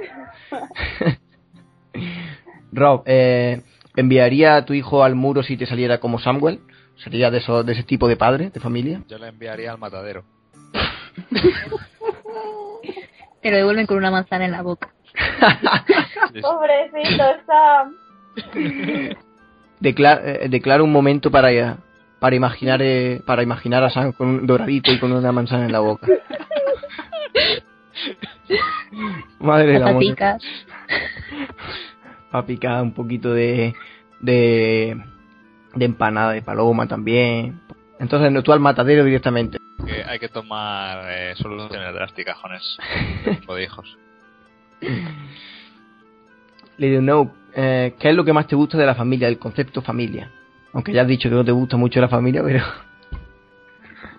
Rob, 2.73 3.03
eh, 3.05 3.61
¿enviaría 3.95 4.55
a 4.55 4.65
tu 4.65 4.73
hijo 4.73 5.03
al 5.03 5.15
muro 5.15 5.43
si 5.43 5.57
te 5.57 5.65
saliera 5.65 5.99
como 5.99 6.19
Samuel? 6.19 6.59
¿Sería 7.03 7.31
de, 7.31 7.39
eso, 7.39 7.63
de 7.63 7.73
ese 7.73 7.83
tipo 7.83 8.07
de 8.07 8.15
padre, 8.15 8.49
de 8.51 8.59
familia? 8.59 9.01
Yo 9.07 9.17
le 9.17 9.27
enviaría 9.29 9.71
al 9.71 9.77
matadero. 9.79 10.23
Te 13.41 13.49
lo 13.49 13.57
devuelven 13.57 13.87
con 13.87 13.97
una 13.97 14.11
manzana 14.11 14.45
en 14.45 14.51
la 14.51 14.61
boca. 14.61 14.93
Pobrecito, 16.41 17.23
Sam. 17.47 17.95
Decla- 19.79 20.21
eh, 20.23 20.47
declaro 20.49 20.83
un 20.83 20.91
momento 20.91 21.31
para, 21.31 21.77
para 22.19 22.35
imaginar 22.35 22.81
eh, 22.83 23.19
para 23.25 23.41
imaginar 23.43 23.83
a 23.83 23.89
Sam 23.89 24.11
con 24.13 24.27
un 24.27 24.45
doradito 24.47 24.91
y 24.91 24.99
con 24.99 25.11
una 25.11 25.31
manzana 25.31 25.65
en 25.65 25.71
la 25.71 25.79
boca. 25.79 26.07
Madre 29.39 29.73
del 29.73 29.83
amor. 29.83 30.03
Para 32.31 32.45
picar 32.45 32.81
un 32.81 32.93
poquito 32.93 33.33
de, 33.33 33.73
de, 34.19 35.01
de 35.75 35.85
empanada 35.85 36.31
de 36.33 36.41
paloma 36.41 36.87
también. 36.87 37.61
Entonces, 37.99 38.31
no, 38.31 38.41
tú 38.41 38.53
al 38.53 38.59
matadero 38.59 39.03
directamente. 39.03 39.57
Que 39.85 40.03
hay 40.03 40.19
que 40.19 40.29
tomar 40.29 41.05
eh, 41.09 41.33
soluciones 41.35 41.93
drásticas 41.93 42.37
con 42.37 42.51
tipo 43.35 43.55
de 43.55 43.63
hijos. 43.65 43.97
Lady 46.77 46.99
No, 46.99 47.33
eh, 47.53 47.93
¿qué 47.99 48.09
es 48.09 48.15
lo 48.15 48.23
que 48.23 48.33
más 48.33 48.47
te 48.47 48.55
gusta 48.55 48.77
de 48.77 48.85
la 48.85 48.95
familia, 48.95 49.27
del 49.27 49.37
concepto 49.37 49.81
familia? 49.81 50.31
Aunque 50.73 50.93
ya 50.93 51.01
has 51.01 51.07
dicho 51.07 51.29
que 51.29 51.35
no 51.35 51.43
te 51.43 51.51
gusta 51.51 51.77
mucho 51.77 51.99
la 51.99 52.07
familia, 52.07 52.41
pero... 52.43 52.63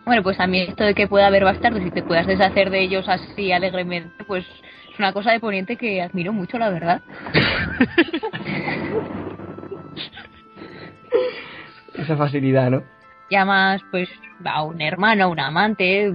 Bueno, 0.04 0.22
pues 0.22 0.38
a 0.40 0.46
mí 0.46 0.60
esto 0.60 0.84
de 0.84 0.94
que 0.94 1.06
pueda 1.06 1.28
haber 1.28 1.44
bastardos 1.44 1.82
y 1.84 1.90
te 1.90 2.02
puedas 2.02 2.26
deshacer 2.26 2.70
de 2.70 2.82
ellos 2.82 3.08
así 3.08 3.52
alegremente, 3.52 4.24
pues 4.24 4.44
es 4.92 4.98
una 4.98 5.12
cosa 5.12 5.32
de 5.32 5.40
Poniente 5.40 5.76
que 5.76 6.02
admiro 6.02 6.32
mucho, 6.32 6.58
la 6.58 6.70
verdad. 6.70 7.02
Esa 11.94 12.16
facilidad, 12.16 12.70
¿no? 12.70 12.82
Llamas, 13.30 13.82
pues, 13.90 14.08
a 14.44 14.62
un 14.62 14.80
hermano, 14.82 15.24
a 15.24 15.28
un 15.28 15.40
amante, 15.40 16.12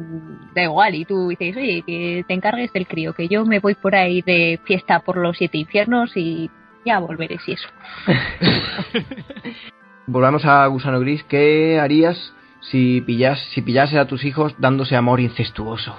da 0.53 0.63
igual, 0.63 0.93
y 0.93 1.05
tú 1.05 1.29
dices, 1.29 1.57
oye, 1.57 1.83
que 1.85 2.23
te 2.27 2.33
encargues 2.33 2.71
del 2.73 2.87
crío, 2.87 3.13
que 3.13 3.27
yo 3.27 3.45
me 3.45 3.59
voy 3.59 3.73
por 3.73 3.95
ahí 3.95 4.21
de 4.21 4.59
fiesta 4.65 4.99
por 4.99 5.17
los 5.17 5.37
siete 5.37 5.57
infiernos 5.57 6.15
y 6.15 6.51
ya 6.85 6.99
volveré 6.99 7.39
si 7.39 7.53
eso. 7.53 7.67
Volvamos 10.05 10.45
a 10.45 10.65
Gusano 10.67 10.99
Gris. 10.99 11.23
¿Qué 11.23 11.79
harías 11.79 12.33
si 12.61 13.01
pillas 13.01 13.39
si 13.53 13.61
pillase 13.61 13.99
a 13.99 14.05
tus 14.05 14.23
hijos 14.23 14.55
dándose 14.59 14.95
amor 14.95 15.19
incestuoso? 15.19 15.95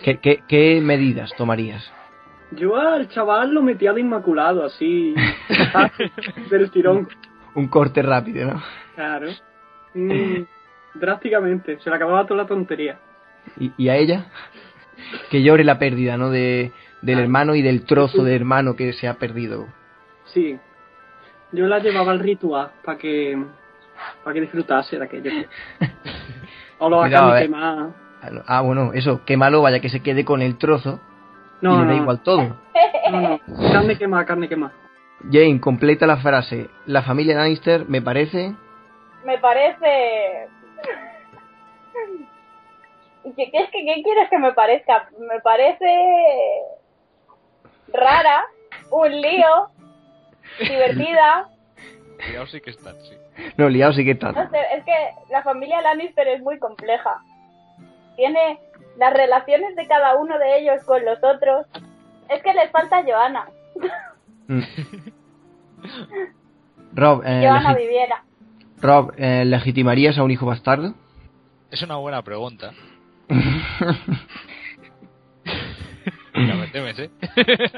¿Qué, 0.03 0.19
qué, 0.19 0.43
qué 0.47 0.81
medidas 0.81 1.31
tomarías? 1.37 1.91
Yo 2.51 2.75
al 2.75 3.07
chaval 3.09 3.53
lo 3.53 3.61
metía 3.61 3.93
de 3.93 4.01
inmaculado, 4.01 4.65
así. 4.65 5.15
del 6.49 6.69
tirón. 6.71 7.07
Un 7.55 7.67
corte 7.67 8.01
rápido, 8.01 8.53
¿no? 8.53 8.63
Claro. 8.95 9.29
Mm, 9.93 10.43
drásticamente. 10.95 11.79
Se 11.79 11.89
le 11.89 11.95
acababa 11.95 12.25
toda 12.25 12.43
la 12.43 12.47
tontería. 12.47 12.99
¿Y, 13.59 13.71
y 13.77 13.89
a 13.89 13.95
ella? 13.95 14.25
Que 15.29 15.41
llore 15.41 15.63
la 15.63 15.79
pérdida, 15.79 16.17
¿no? 16.17 16.29
De, 16.29 16.71
del 17.01 17.19
hermano 17.19 17.55
y 17.55 17.61
del 17.61 17.85
trozo 17.85 18.23
de 18.23 18.35
hermano 18.35 18.75
que 18.75 18.93
se 18.93 19.07
ha 19.07 19.15
perdido. 19.15 19.67
Sí. 20.25 20.57
Yo 21.51 21.67
la 21.67 21.79
llevaba 21.79 22.11
al 22.11 22.19
ritual 22.19 22.71
para 22.83 22.97
que 22.97 23.37
para 24.23 24.33
que 24.33 24.41
disfrutase 24.41 24.97
de 24.97 25.05
aquello. 25.05 25.31
O 26.79 26.89
lo 26.89 26.99
Cuidado, 26.99 27.27
hagan 27.27 27.37
eh. 27.37 27.41
quemar. 27.45 27.89
Ah, 28.47 28.61
bueno, 28.61 28.91
eso, 28.93 29.21
qué 29.25 29.37
malo 29.37 29.61
vaya 29.61 29.79
que 29.79 29.89
se 29.89 30.01
quede 30.01 30.23
con 30.25 30.41
el 30.41 30.57
trozo 30.57 30.99
y 31.61 31.65
No, 31.65 31.81
le 31.81 31.85
da 31.87 31.93
no, 31.93 32.01
igual 32.01 32.19
todo. 32.23 32.57
no, 33.11 33.21
no. 33.21 33.39
Carne 33.71 33.97
quemada, 33.97 34.25
carne 34.25 34.47
quemada. 34.49 34.73
Jane, 35.31 35.59
completa 35.59 36.05
la 36.05 36.17
frase. 36.17 36.69
La 36.85 37.01
familia 37.01 37.35
Lannister 37.37 37.87
me 37.87 38.01
parece... 38.01 38.53
Me 39.25 39.37
parece... 39.37 40.47
¿Qué, 43.23 43.51
qué, 43.51 43.57
es 43.57 43.69
que, 43.71 43.85
¿Qué 43.85 44.03
quieres 44.03 44.29
que 44.29 44.37
me 44.37 44.51
parezca? 44.53 45.07
Me 45.17 45.39
parece 45.39 45.85
rara, 47.93 48.45
un 48.91 49.21
lío, 49.21 49.69
divertida. 50.59 51.47
Cuidado 52.25 52.47
sí 52.47 52.59
que 52.59 52.71
están, 52.71 52.95
sí. 53.01 53.15
No, 53.57 53.69
liado 53.69 53.93
sí 53.93 54.03
que 54.03 54.11
está. 54.11 54.31
No 54.33 54.49
sé, 54.49 54.57
es 54.75 54.83
que 54.83 54.91
la 55.31 55.41
familia 55.41 55.81
Lannister 55.81 56.27
es 56.27 56.41
muy 56.41 56.59
compleja. 56.59 57.21
Tiene 58.15 58.59
las 58.97 59.13
relaciones 59.13 59.75
de 59.75 59.87
cada 59.87 60.15
uno 60.15 60.37
de 60.37 60.59
ellos 60.59 60.83
con 60.85 61.03
los 61.05 61.17
otros. 61.23 61.65
Es 62.29 62.41
que 62.43 62.53
les 62.53 62.69
falta 62.71 63.03
Joana. 63.03 63.47
Mm. 64.47 64.59
Rob, 66.95 67.23
eh, 67.25 67.45
Joana 67.47 67.73
viviera. 67.75 68.23
Rob 68.81 69.13
eh, 69.17 69.45
¿legitimarías 69.45 70.17
a 70.17 70.23
un 70.23 70.31
hijo 70.31 70.45
bastardo? 70.45 70.93
Es 71.71 71.81
una 71.81 71.95
buena 71.97 72.21
pregunta. 72.21 72.71
Ya 76.35 76.55
me 76.55 76.67
temes, 76.67 76.97
¿eh? 76.97 77.11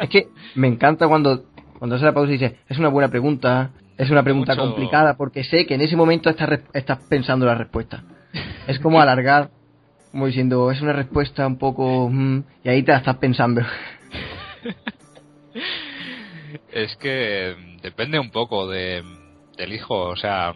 Es 0.02 0.10
que 0.10 0.30
me 0.56 0.68
encanta 0.68 1.10
cuando, 1.10 1.44
cuando 1.78 1.98
hace 1.98 2.06
la 2.06 2.14
pausa 2.14 2.30
y 2.30 2.38
dice, 2.38 2.58
es 2.70 2.80
una 2.80 2.88
buena 2.88 3.10
pregunta, 3.10 3.72
es 3.98 4.10
una 4.10 4.24
pregunta 4.24 4.56
Mucho- 4.56 4.66
complicada, 4.68 5.18
porque 5.18 5.44
sé 5.44 5.66
que 5.66 5.76
en 5.76 5.82
ese 5.82 5.98
momento 5.98 6.30
estás, 6.30 6.62
estás 6.74 7.00
pensando 7.10 7.46
la 7.46 7.56
respuesta. 7.56 8.04
Es 8.68 8.80
como 8.80 9.02
alargar 9.02 9.50
Como 10.16 10.28
diciendo, 10.28 10.72
es 10.72 10.80
una 10.82 10.94
respuesta 10.94 11.46
un 11.46 11.58
poco... 11.58 12.08
mm, 12.10 12.44
y 12.64 12.70
ahí 12.70 12.84
te 12.84 12.94
la 12.94 13.00
estás 13.00 13.18
pensando. 13.18 13.62
Es 16.72 16.96
que 16.96 17.54
mm, 17.58 17.82
depende 17.82 18.18
un 18.18 18.32
poco 18.32 18.66
de, 18.66 19.04
del 19.58 19.74
hijo, 19.74 19.94
o 19.94 20.16
sea, 20.16 20.54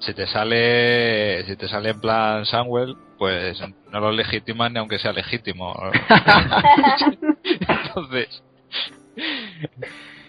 si 0.00 0.14
te 0.14 0.28
sale 0.28 1.44
si 1.46 1.56
te 1.56 1.66
sale 1.66 1.90
en 1.90 2.00
plan 2.00 2.46
Samuel, 2.46 2.94
pues 3.18 3.60
no 3.90 3.98
lo 3.98 4.12
legitimas 4.12 4.70
ni 4.70 4.78
aunque 4.78 5.00
sea 5.00 5.12
legítimo. 5.12 5.74
Entonces, 7.42 8.40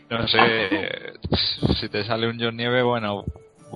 no 0.10 0.28
sé, 0.28 1.14
si 1.80 1.90
te 1.90 2.04
sale 2.06 2.28
un 2.28 2.40
John 2.40 2.58
Nieve, 2.58 2.82
bueno, 2.82 3.24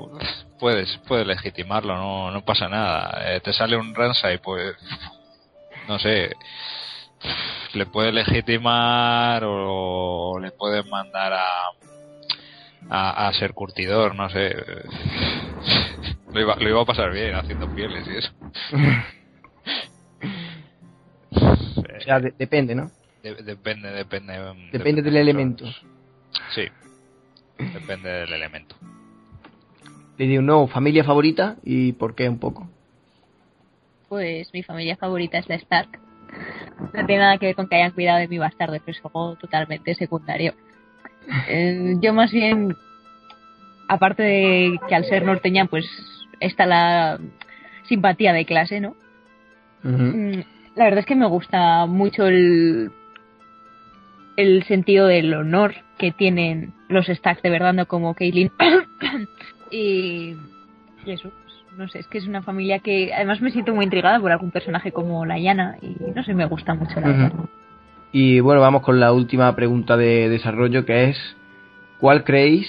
puedes 0.60 0.98
puedes 1.08 1.26
legitimarlo, 1.28 1.96
no 1.98 2.32
no 2.32 2.42
pasa 2.46 2.68
nada. 2.70 3.36
Eh, 3.36 3.40
te 3.42 3.54
sale 3.54 3.78
un 3.78 3.94
Ransai, 3.96 4.38
pues 4.40 4.76
no 5.88 5.98
sé, 6.00 6.36
le 7.74 7.86
puedes 7.86 8.14
legitimar 8.14 9.44
o 9.46 10.38
le 10.40 10.52
puedes 10.52 10.86
mandar 10.88 11.34
a, 11.34 11.46
a, 12.90 13.28
a 13.28 13.34
ser 13.34 13.54
curtidor, 13.54 14.16
no 14.16 14.30
sé. 14.30 14.56
Lo 16.34 16.42
iba, 16.42 16.56
lo 16.60 16.70
iba 16.70 16.82
a 16.82 16.86
pasar 16.86 17.10
bien 17.12 17.34
haciendo 17.36 17.68
pieles 17.74 18.06
y 18.08 18.18
eso. 18.18 18.32
O 21.32 22.02
sea, 22.02 22.20
de- 22.20 22.34
depende, 22.38 22.76
¿no? 22.76 22.92
De- 23.24 23.36
depende, 23.36 23.90
depende. 23.92 24.34
Depende 24.72 25.02
del 25.02 25.18
elemento. 25.18 25.66
Sí. 26.54 26.68
Depende 27.58 28.10
del 28.10 28.34
elemento. 28.34 28.76
Le 30.18 30.26
digo, 30.26 30.42
no, 30.42 30.68
familia 30.68 31.04
favorita 31.04 31.58
y 31.64 31.94
por 31.94 32.16
qué 32.16 32.28
un 32.28 32.40
poco. 32.40 32.68
Pues 34.10 34.52
mi 34.54 34.64
familia 34.64 34.96
favorita 34.98 35.38
es 35.38 35.48
la 35.50 35.56
Stark. 35.56 36.00
No 36.94 37.06
tiene 37.06 37.18
nada 37.20 37.38
que 37.38 37.48
ver 37.48 37.56
con 37.56 37.68
que 37.68 37.76
hayan 37.76 37.92
cuidado 37.92 38.20
de 38.20 38.28
mi 38.28 38.38
bastardo, 38.38 38.78
pero 38.86 38.98
es 38.98 39.06
algo 39.06 39.36
totalmente 39.36 39.96
secundario. 39.96 40.54
Eh, 41.48 41.96
yo 42.02 42.14
más 42.14 42.32
bien, 42.32 42.76
aparte 43.88 44.24
de 44.24 44.80
que 44.88 44.96
al 44.96 45.06
ser 45.06 45.24
norteña, 45.24 45.66
pues 45.66 45.86
está 46.40 46.66
la 46.66 47.20
simpatía 47.88 48.34
de 48.34 48.46
clase, 48.46 48.80
¿no? 48.80 48.96
Mm, 49.84 50.40
La 50.76 50.86
verdad 50.86 51.00
es 51.00 51.06
que 51.06 51.16
me 51.16 51.28
gusta 51.28 51.86
mucho 51.86 52.28
el, 52.28 52.92
el 54.36 54.64
sentido 54.64 55.08
del 55.08 55.34
honor 55.34 55.76
que 55.98 56.12
tienen 56.12 56.74
los 56.90 57.08
stacks 57.08 57.42
de 57.42 57.50
verdad, 57.50 57.74
no 57.74 57.88
como 57.88 58.14
Caitlyn. 58.14 58.52
y, 59.72 60.36
y 61.06 61.12
eso, 61.12 61.30
pues, 61.44 61.78
no 61.78 61.88
sé, 61.88 62.00
es 62.00 62.08
que 62.08 62.18
es 62.18 62.28
una 62.28 62.42
familia 62.42 62.80
que 62.80 63.14
además 63.14 63.42
me 63.42 63.52
siento 63.52 63.74
muy 63.74 63.86
intrigada 63.86 64.20
por 64.20 64.32
algún 64.32 64.52
personaje 64.52 64.92
como 64.92 65.26
la 65.26 65.40
Yana 65.40 65.78
y 65.82 65.96
no 66.16 66.24
sé, 66.24 66.34
me 66.34 66.46
gusta 66.46 66.74
mucho 66.74 67.00
la. 67.00 67.10
Ujú. 67.10 67.48
Y 68.12 68.40
bueno, 68.40 68.62
vamos 68.62 68.82
con 68.82 69.00
la 69.00 69.12
última 69.12 69.54
pregunta 69.56 69.98
de 69.98 70.30
desarrollo 70.30 70.86
que 70.86 71.10
es 71.10 71.38
¿cuál 72.00 72.24
creéis 72.24 72.68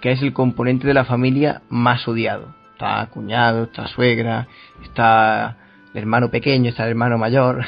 que 0.00 0.12
es 0.12 0.22
el 0.22 0.32
componente 0.32 0.86
de 0.86 0.94
la 0.94 1.04
familia 1.04 1.62
más 1.68 2.06
odiado? 2.08 2.54
Está 2.72 3.06
cuñado, 3.06 3.64
está 3.64 3.86
suegra, 3.88 4.48
está 4.82 5.56
el 5.92 6.00
hermano 6.00 6.30
pequeño, 6.30 6.70
está 6.70 6.84
el 6.84 6.90
hermano 6.90 7.18
mayor. 7.18 7.64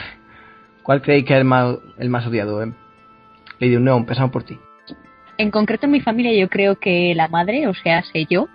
¿Cuál 0.82 1.02
creéis 1.02 1.24
que 1.26 1.34
es 1.34 1.40
el 1.40 1.44
más, 1.44 1.76
el 1.98 2.08
más 2.08 2.26
odiado? 2.26 2.62
Eh? 2.62 2.72
Lady 3.58 3.76
Unknown, 3.76 4.00
empezamos 4.00 4.30
por 4.30 4.44
ti. 4.44 4.58
En 5.42 5.50
concreto 5.50 5.86
en 5.86 5.92
mi 5.92 6.00
familia 6.00 6.32
yo 6.38 6.48
creo 6.48 6.76
que 6.78 7.14
la 7.16 7.26
madre, 7.26 7.66
o 7.66 7.74
sea, 7.74 8.04
sé 8.04 8.26
yo, 8.30 8.48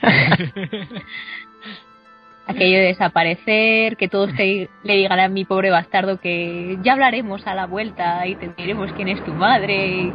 aquello 2.46 2.78
de 2.78 2.84
desaparecer, 2.86 3.96
que 3.96 4.06
todos 4.06 4.32
te- 4.36 4.68
le 4.84 4.96
digan 4.96 5.18
a 5.18 5.26
mi 5.28 5.44
pobre 5.44 5.70
bastardo 5.70 6.20
que 6.20 6.78
ya 6.82 6.92
hablaremos 6.92 7.44
a 7.48 7.56
la 7.56 7.66
vuelta 7.66 8.24
y 8.28 8.36
te 8.36 8.50
diremos 8.56 8.92
quién 8.92 9.08
es 9.08 9.20
tu 9.24 9.34
madre. 9.34 10.12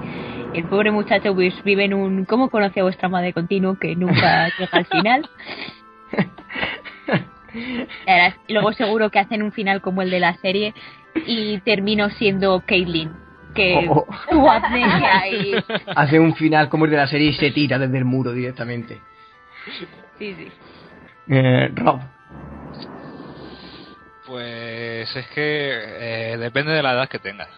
Y 0.53 0.53
el 0.53 0.63
pobre 0.63 0.91
muchacho 0.91 1.35
pues 1.35 1.53
vive 1.65 1.83
en 1.83 1.93
un 1.93 2.23
¿cómo 2.23 2.49
conoce 2.49 2.79
a 2.79 2.83
vuestra 2.83 3.09
madre 3.09 3.33
continuo? 3.33 3.77
que 3.77 3.93
nunca 3.97 4.47
llega 4.57 4.69
al 4.71 4.85
final. 4.85 5.29
Luego 8.47 8.71
seguro 8.73 9.09
que 9.09 9.19
hacen 9.19 9.43
un 9.43 9.51
final 9.51 9.81
como 9.81 10.01
el 10.01 10.09
de 10.09 10.21
la 10.21 10.35
serie 10.37 10.73
y 11.25 11.57
termino 11.59 12.09
siendo 12.11 12.63
Caitlyn. 12.65 13.11
Que 13.57 13.89
Oh, 13.89 14.49
amnesia 14.51 15.27
y... 15.27 15.53
Hace 15.95 16.19
un 16.19 16.33
final 16.35 16.69
como 16.69 16.85
el 16.85 16.91
de 16.91 16.97
la 16.97 17.07
serie 17.07 17.29
y 17.29 17.33
se 17.33 17.51
tira 17.51 17.77
desde 17.77 17.97
el 17.97 18.05
muro 18.05 18.31
directamente. 18.31 19.01
Sí, 20.17 20.33
sí. 20.35 20.51
Eh, 21.29 21.69
Rob. 21.75 21.99
Pues 24.25 25.15
es 25.15 25.27
que 25.27 26.31
eh, 26.33 26.37
depende 26.37 26.71
de 26.73 26.83
la 26.83 26.93
edad 26.93 27.07
que 27.09 27.19
tengas. 27.19 27.49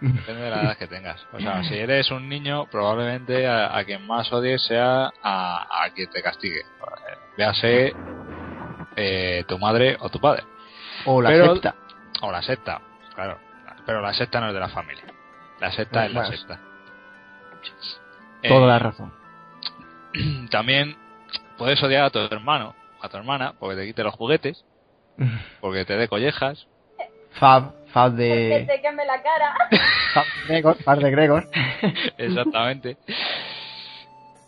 Depende 0.00 0.42
de 0.42 0.50
la 0.50 0.62
edad 0.62 0.76
que 0.76 0.86
tengas. 0.86 1.24
O 1.32 1.38
sea, 1.40 1.62
si 1.64 1.74
eres 1.78 2.10
un 2.10 2.28
niño, 2.28 2.66
probablemente 2.66 3.46
a, 3.46 3.76
a 3.76 3.84
quien 3.84 4.06
más 4.06 4.30
odies 4.32 4.62
sea 4.66 5.10
a, 5.22 5.84
a 5.84 5.90
quien 5.94 6.10
te 6.10 6.22
castigue. 6.22 6.62
Véase 7.38 7.94
eh, 8.96 9.44
tu 9.46 9.58
madre 9.58 9.96
o 10.00 10.08
tu 10.10 10.18
padre. 10.20 10.42
O 11.06 11.22
la 11.22 11.30
Pero- 11.30 11.54
secta. 11.54 11.74
O 12.20 12.30
la 12.30 12.42
secta, 12.42 12.80
claro. 13.14 13.38
Pero 13.86 14.00
la 14.00 14.12
secta 14.14 14.40
no 14.40 14.48
es 14.48 14.54
de 14.54 14.60
la 14.60 14.68
familia. 14.68 15.04
La 15.60 15.70
secta 15.72 16.06
es 16.06 16.12
la 16.12 16.26
secta. 16.26 16.60
Toda 18.42 18.64
Eh, 18.64 18.68
la 18.68 18.78
razón. 18.78 19.12
También 20.50 20.96
puedes 21.58 21.82
odiar 21.82 22.04
a 22.04 22.10
tu 22.10 22.18
hermano, 22.18 22.74
a 23.00 23.08
tu 23.08 23.16
hermana, 23.16 23.54
porque 23.58 23.76
te 23.76 23.86
quite 23.86 24.02
los 24.02 24.14
juguetes, 24.14 24.64
porque 25.60 25.84
te 25.84 25.96
dé 25.96 26.08
collejas. 26.08 26.66
Fab, 27.38 27.72
Fab 27.92 28.12
Que 28.16 28.22
de. 28.22 28.64
te 28.68 28.80
queme 28.82 29.04
la 29.06 29.22
cara. 29.22 29.54
Fab 30.14 30.24
de 30.26 30.46
Gregor, 30.48 30.76
Fab 30.82 30.98
de 30.98 31.10
Gregor. 31.10 31.48
Exactamente. 32.18 32.96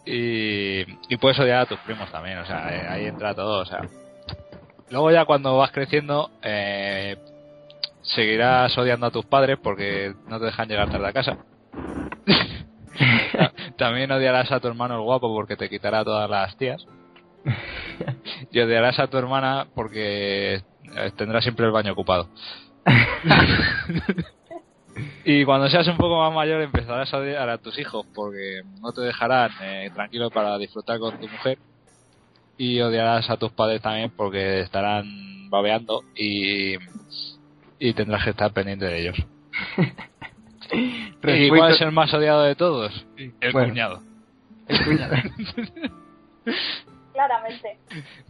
Y, 0.06 0.80
y 1.08 1.16
puedes 1.16 1.38
odiar 1.38 1.60
a 1.60 1.66
tus 1.66 1.78
primos 1.80 2.10
también, 2.12 2.38
o 2.38 2.44
sea, 2.44 2.68
eh, 2.74 2.86
ahí 2.88 3.06
entra 3.06 3.34
todo, 3.34 3.60
o 3.60 3.64
sea. 3.64 3.80
Luego 4.90 5.10
ya 5.10 5.24
cuando 5.24 5.56
vas 5.56 5.70
creciendo, 5.70 6.30
eh, 6.42 7.16
seguirás 8.04 8.76
odiando 8.78 9.06
a 9.06 9.10
tus 9.10 9.24
padres 9.26 9.58
porque 9.62 10.14
no 10.28 10.38
te 10.38 10.46
dejan 10.46 10.68
llegar 10.68 10.90
tarde 10.90 11.08
a 11.08 11.12
casa. 11.12 11.38
Ta- 13.32 13.52
También 13.76 14.12
odiarás 14.12 14.52
a 14.52 14.60
tu 14.60 14.68
hermano 14.68 14.94
el 14.94 15.02
guapo 15.02 15.34
porque 15.34 15.56
te 15.56 15.68
quitará 15.68 16.04
todas 16.04 16.30
las 16.30 16.56
tías. 16.56 16.86
Y 18.52 18.60
odiarás 18.60 18.98
a 19.00 19.08
tu 19.08 19.18
hermana 19.18 19.66
porque 19.74 20.54
eh, 20.54 21.10
tendrá 21.16 21.40
siempre 21.42 21.66
el 21.66 21.72
baño 21.72 21.92
ocupado. 21.92 22.28
Y 25.24 25.44
cuando 25.44 25.68
seas 25.68 25.88
un 25.88 25.96
poco 25.96 26.18
más 26.18 26.32
mayor 26.32 26.60
empezarás 26.62 27.12
a 27.12 27.18
odiar 27.18 27.48
a 27.48 27.58
tus 27.58 27.76
hijos 27.78 28.06
porque 28.14 28.62
no 28.80 28.92
te 28.92 29.00
dejarán 29.00 29.50
eh, 29.60 29.90
tranquilo 29.92 30.30
para 30.30 30.56
disfrutar 30.58 30.98
con 30.98 31.18
tu 31.18 31.26
mujer. 31.28 31.58
Y 32.56 32.80
odiarás 32.80 33.28
a 33.30 33.36
tus 33.36 33.50
padres 33.52 33.82
también 33.82 34.12
porque 34.16 34.60
estarán 34.60 35.50
babeando 35.50 36.02
y, 36.14 36.76
y 37.78 37.92
tendrás 37.92 38.24
que 38.24 38.30
estar 38.30 38.52
pendiente 38.52 38.84
de 38.86 39.00
ellos. 39.00 39.16
¿Y 41.26 41.48
cuál 41.48 41.72
es 41.72 41.80
el 41.80 41.92
más 41.92 42.12
odiado 42.14 42.42
de 42.42 42.54
todos? 42.56 43.06
El 43.16 43.52
Bueno. 43.52 43.68
cuñado. 43.68 44.02
el 44.68 44.84
cuñado. 44.84 45.14
Claramente. 47.12 47.78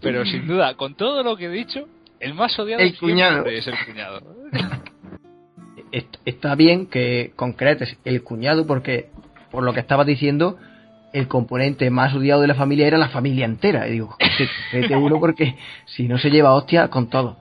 Pero 0.01 0.25
sin 0.27 0.47
duda, 0.47 0.75
con 0.75 0.95
todo 0.95 1.23
lo 1.23 1.37
que 1.37 1.47
he 1.47 1.51
dicho, 1.51 1.89
el 2.21 2.35
más 2.35 2.59
odiado 2.59 2.83
El 2.83 2.91
siempre 2.91 3.09
cuñado. 3.09 3.47
es 3.47 3.67
el 3.67 3.75
cuñado. 3.87 4.21
Est- 5.93 6.17
Está 6.25 6.55
bien 6.55 6.87
que 6.87 7.33
concretes 7.37 7.97
el 8.05 8.23
cuñado 8.23 8.67
porque, 8.67 9.11
por 9.51 9.63
lo 9.63 9.73
que 9.73 9.81
estabas 9.81 10.07
diciendo, 10.07 10.59
el 11.13 11.29
componente 11.29 11.89
más 11.91 12.13
odiado 12.15 12.41
de 12.43 12.49
la 12.49 12.55
familia 12.55 12.87
era 12.87 12.99
la 12.99 13.09
familia 13.09 13.45
entera. 13.47 13.89
Y 13.89 13.93
digo, 13.93 14.09
"Joder, 14.11 14.49
vete 14.73 14.97
uno 14.97 15.19
porque 15.21 15.57
si 15.87 16.07
no 16.09 16.19
se 16.19 16.31
lleva 16.31 16.55
hostia 16.55 16.89
con 16.89 17.09
todo. 17.09 17.37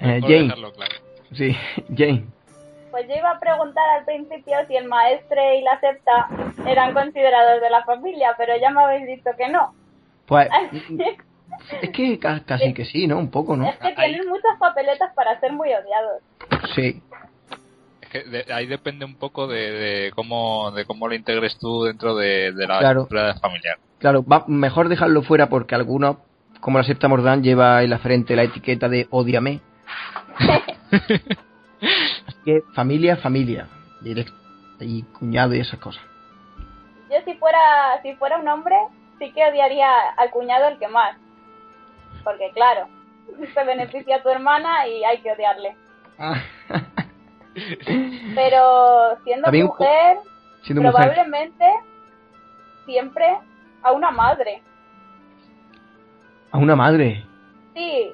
Eh, 0.00 0.20
Jane, 0.22 0.42
dejarlo 0.44 0.72
claro. 0.72 0.94
Sí, 1.34 1.56
Jane. 1.96 2.24
Pues 2.90 3.08
yo 3.08 3.14
iba 3.16 3.30
a 3.32 3.40
preguntar 3.40 3.82
al 3.98 4.04
principio 4.04 4.54
si 4.68 4.76
el 4.76 4.86
maestre 4.86 5.58
y 5.58 5.62
la 5.62 5.80
septa 5.80 6.28
eran 6.66 6.94
considerados 6.94 7.60
de 7.60 7.68
la 7.70 7.84
familia, 7.84 8.34
pero 8.38 8.52
ya 8.60 8.70
me 8.70 8.82
habéis 8.82 9.06
dicho 9.06 9.30
que 9.36 9.48
no. 9.48 9.74
Pues 10.26 10.48
es 11.82 11.90
que 11.90 12.18
ca- 12.20 12.44
casi 12.46 12.72
que 12.72 12.84
sí, 12.84 13.06
¿no? 13.08 13.18
Un 13.18 13.30
poco, 13.30 13.56
¿no? 13.56 13.68
Es 13.68 13.76
que 13.78 13.88
Ahí. 13.96 14.12
tienen 14.12 14.28
muchas 14.28 14.56
papeletas 14.60 15.12
para 15.14 15.38
ser 15.40 15.52
muy 15.52 15.70
odiados. 15.70 16.22
Sí. 16.74 17.02
Es 18.00 18.08
que 18.10 18.22
de- 18.22 18.52
ahí 18.52 18.66
depende 18.66 19.04
un 19.04 19.16
poco 19.16 19.48
de, 19.48 19.70
de 19.72 20.12
cómo 20.12 20.70
de 20.70 20.84
cómo 20.84 21.08
lo 21.08 21.14
integres 21.16 21.58
tú 21.58 21.82
dentro 21.84 22.14
de, 22.14 22.52
de 22.52 22.66
la 22.68 22.78
Claro. 22.78 23.02
estructura 23.02 23.34
familiar. 23.40 23.76
Claro, 23.98 24.24
va, 24.24 24.44
mejor 24.46 24.88
dejarlo 24.88 25.22
fuera 25.22 25.48
porque 25.48 25.74
algunos, 25.74 26.18
como 26.60 26.78
la 26.78 26.84
secta 26.84 27.08
Mordán, 27.08 27.42
lleva 27.42 27.82
en 27.82 27.90
la 27.90 27.98
frente 27.98 28.36
la 28.36 28.44
etiqueta 28.44 28.88
de 28.88 29.08
odiame. 29.10 29.60
Así 30.94 32.36
que 32.44 32.62
familia, 32.74 33.16
familia. 33.16 33.68
Directo. 34.00 34.32
Y 34.80 35.02
cuñado 35.18 35.54
y 35.54 35.60
esas 35.60 35.78
cosas. 35.80 36.02
Yo 37.10 37.16
si 37.24 37.34
fuera, 37.34 37.58
si 38.02 38.14
fuera 38.16 38.38
un 38.38 38.48
hombre, 38.48 38.76
sí 39.18 39.32
que 39.32 39.44
odiaría 39.46 39.88
al 40.16 40.30
cuñado 40.30 40.68
el 40.68 40.78
que 40.78 40.88
más. 40.88 41.16
Porque 42.22 42.50
claro, 42.54 42.88
se 43.54 43.64
beneficia 43.64 44.16
a 44.16 44.22
tu 44.22 44.28
hermana 44.28 44.86
y 44.88 45.04
hay 45.04 45.18
que 45.18 45.32
odiarle. 45.32 45.76
Pero 48.34 49.16
siendo 49.24 49.44
También 49.44 49.66
mujer, 49.66 50.18
Siendo 50.62 50.82
mujer. 50.82 50.94
probablemente 50.94 51.64
siempre 52.84 53.26
a 53.82 53.92
una 53.92 54.10
madre. 54.10 54.62
A 56.50 56.58
una 56.58 56.74
madre. 56.74 57.24
Sí, 57.74 58.12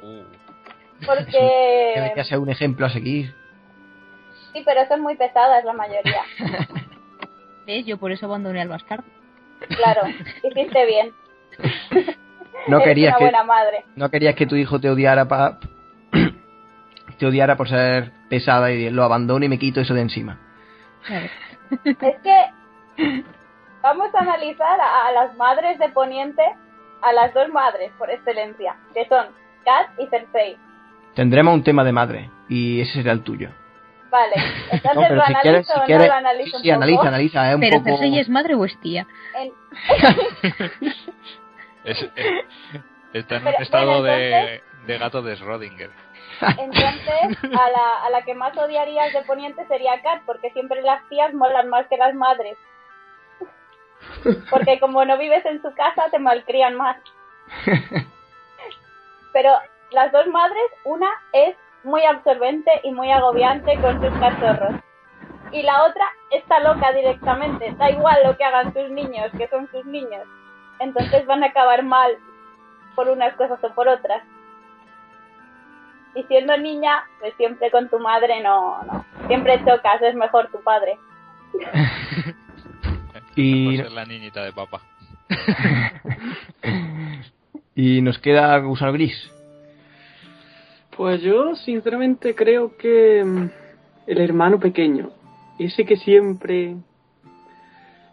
Porque... 1.07 1.93
Debería 1.97 2.25
ser 2.25 2.39
un 2.39 2.51
ejemplo 2.51 2.87
a 2.87 2.91
seguir. 2.91 3.35
Sí, 4.53 4.63
pero 4.65 4.87
son 4.89 5.01
muy 5.03 5.17
pesadas 5.17 5.65
la 5.65 5.73
mayoría. 5.73 6.23
¿Ves? 7.67 7.87
Yo 7.87 7.99
por 7.99 8.11
eso 8.13 8.27
abandoné 8.27 8.61
al 8.61 8.69
bastardo. 8.69 9.05
Claro, 9.69 10.03
hiciste 10.43 10.87
bien. 10.87 11.13
No 12.67 12.81
querías 12.83 13.17
que, 13.17 13.25
buena 13.25 13.45
madre. 13.45 13.85
no 13.97 14.11
querías 14.11 14.35
que 14.35 14.47
tu 14.47 14.57
hijo 14.57 14.81
te 14.81 14.91
odiara 14.91 15.27
pa- 15.29 15.59
te 17.19 17.27
odiara 17.27 17.57
por 17.57 17.69
ser 17.69 18.13
pesada 18.29 18.71
y 18.71 18.91
lo 18.91 19.05
abandono 19.05 19.45
y 19.45 19.49
me 19.49 19.59
quito 19.59 19.81
eso 19.81 19.95
de 19.95 20.01
encima. 20.03 20.39
Es 21.83 22.17
que 22.23 23.33
vamos 23.83 24.15
a 24.15 24.19
analizar 24.19 24.81
a, 24.81 25.07
a 25.09 25.13
las 25.13 25.37
madres 25.37 25.79
de 25.79 25.89
Poniente, 25.91 26.43
a 27.03 27.13
las 27.13 27.33
dos 27.35 27.49
madres 27.51 27.91
por 27.99 28.11
excelencia, 28.11 28.77
que 28.95 29.07
son 29.07 29.27
Kat 29.65 29.89
y 29.99 30.07
Cersei. 30.09 30.57
Tendremos 31.15 31.55
un 31.55 31.65
tema 31.65 31.85
de 31.85 31.93
madre 31.93 32.31
y 32.49 32.81
ese 32.81 32.95
será 32.95 33.13
el 33.13 33.23
tuyo. 33.23 33.51
Vale, 34.11 34.35
entonces 34.73 34.95
No, 34.95 35.03
pero 35.03 35.15
lo 35.17 35.23
si 35.25 35.33
analizo 35.33 35.43
quieres, 35.43 35.67
si 35.67 35.73
o 35.73 35.77
no 35.77 35.85
quieres, 35.87 36.07
lo 36.09 36.15
analizo 36.15 36.59
sí, 36.59 36.69
un 36.71 36.75
poco. 36.75 36.75
analiza, 36.85 37.09
analiza, 37.09 37.49
es 37.49 37.55
un 37.55 37.61
Pero 37.61 37.77
poco 37.79 37.85
Cersei 37.91 38.19
es 38.19 38.29
madre 38.29 38.55
o 38.55 38.65
es 38.65 38.81
tía. 38.81 39.07
Es- 41.85 42.11
eh, 42.17 42.45
está 43.15 43.37
en 43.37 43.47
un 43.47 43.55
estado 43.61 44.01
bueno, 44.01 44.03
de, 44.05 44.63
de 44.87 44.99
gato 44.99 45.23
de 45.23 45.37
Schrödinger. 45.37 45.91
Entonces, 46.59 47.39
a 47.45 47.71
la, 47.71 48.05
a 48.07 48.11
la 48.11 48.23
que 48.23 48.35
más 48.35 48.57
odiarías 48.57 49.13
de 49.13 49.23
Poniente 49.23 49.67
sería 49.67 50.01
Kat, 50.03 50.23
porque 50.27 50.51
siempre 50.51 50.83
las 50.83 51.07
tías 51.09 51.33
molan 51.35 51.69
más 51.69 51.87
que 51.89 51.97
las 51.97 52.15
madres. 52.15 52.57
Porque 54.51 54.79
como 54.81 55.05
no 55.05 55.17
vives 55.19 55.45
en 55.47 55.61
su 55.63 55.73
casa, 55.75 56.05
te 56.11 56.19
malcrían 56.19 56.75
más. 56.77 56.97
Pero 59.33 59.51
las 59.93 60.13
dos 60.13 60.27
madres, 60.29 60.71
una 60.85 61.11
es 61.33 61.57
muy 61.85 62.03
absorbente 62.05 62.71
y 62.85 62.93
muy 62.93 63.11
agobiante 63.11 63.79
con 63.81 64.01
sus 64.01 64.19
cachorros. 64.19 64.81
Y 65.53 65.63
la 65.63 65.85
otra 65.85 66.05
está 66.31 66.61
loca 66.61 66.93
directamente. 66.93 67.75
Da 67.77 67.91
igual 67.91 68.19
lo 68.25 68.37
que 68.37 68.45
hagan 68.45 68.73
sus 68.73 68.91
niños, 68.91 69.31
que 69.37 69.49
son 69.49 69.69
sus 69.71 69.85
niños. 69.85 70.27
Entonces 70.79 71.27
van 71.27 71.43
a 71.43 71.49
acabar 71.49 71.83
mal 71.83 72.13
por 72.95 73.09
unas 73.09 73.35
cosas 73.35 73.59
o 73.63 73.75
por 73.75 73.89
otras. 73.89 74.23
Y 76.15 76.23
siendo 76.25 76.57
niña, 76.57 77.05
pues 77.21 77.35
siempre 77.37 77.71
con 77.71 77.89
tu 77.89 77.99
madre 77.99 78.43
no, 78.43 78.83
no. 78.85 79.05
Siempre 79.27 79.63
chocas, 79.65 80.01
es 80.03 80.15
mejor 80.15 80.51
tu 80.51 80.63
padre. 80.63 80.99
y, 83.37 83.77
ser 83.77 83.93
la 83.93 84.05
niñita 84.05 84.43
de 84.43 84.53
papá. 84.53 84.81
y 87.75 88.03
nos 88.03 88.19
queda 88.19 88.59
gusano 88.59 88.93
gris. 88.93 89.31
Pues 91.01 91.23
yo 91.23 91.57
sinceramente 91.57 92.35
creo 92.35 92.77
que 92.77 93.25
mm, 93.25 93.49
el 94.07 94.21
hermano 94.21 94.61
pequeño, 94.61 95.09
ese 95.59 95.87
que 95.87 95.97
siempre, 95.97 96.77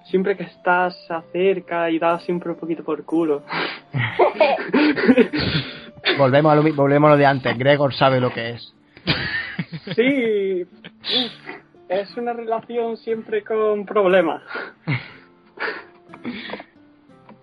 siempre 0.06 0.38
que 0.38 0.44
estás 0.44 0.96
cerca 1.34 1.90
y 1.92 2.00
da 2.00 2.18
siempre 2.22 2.52
un 2.52 2.56
poquito 2.58 2.86
por 2.86 3.04
culo. 3.04 3.44
Volvemos 6.18 6.50
a 6.50 6.56
lo, 6.56 6.74
volvemos 6.74 7.10
a 7.10 7.12
lo 7.12 7.18
de 7.18 7.26
antes. 7.26 7.58
Gregor 7.58 7.94
sabe 7.94 8.22
lo 8.22 8.32
que 8.32 8.52
es. 8.52 8.74
Sí, 9.94 10.66
es 11.90 12.16
una 12.16 12.32
relación 12.32 12.96
siempre 12.96 13.44
con 13.44 13.86
problemas. 13.86 14.44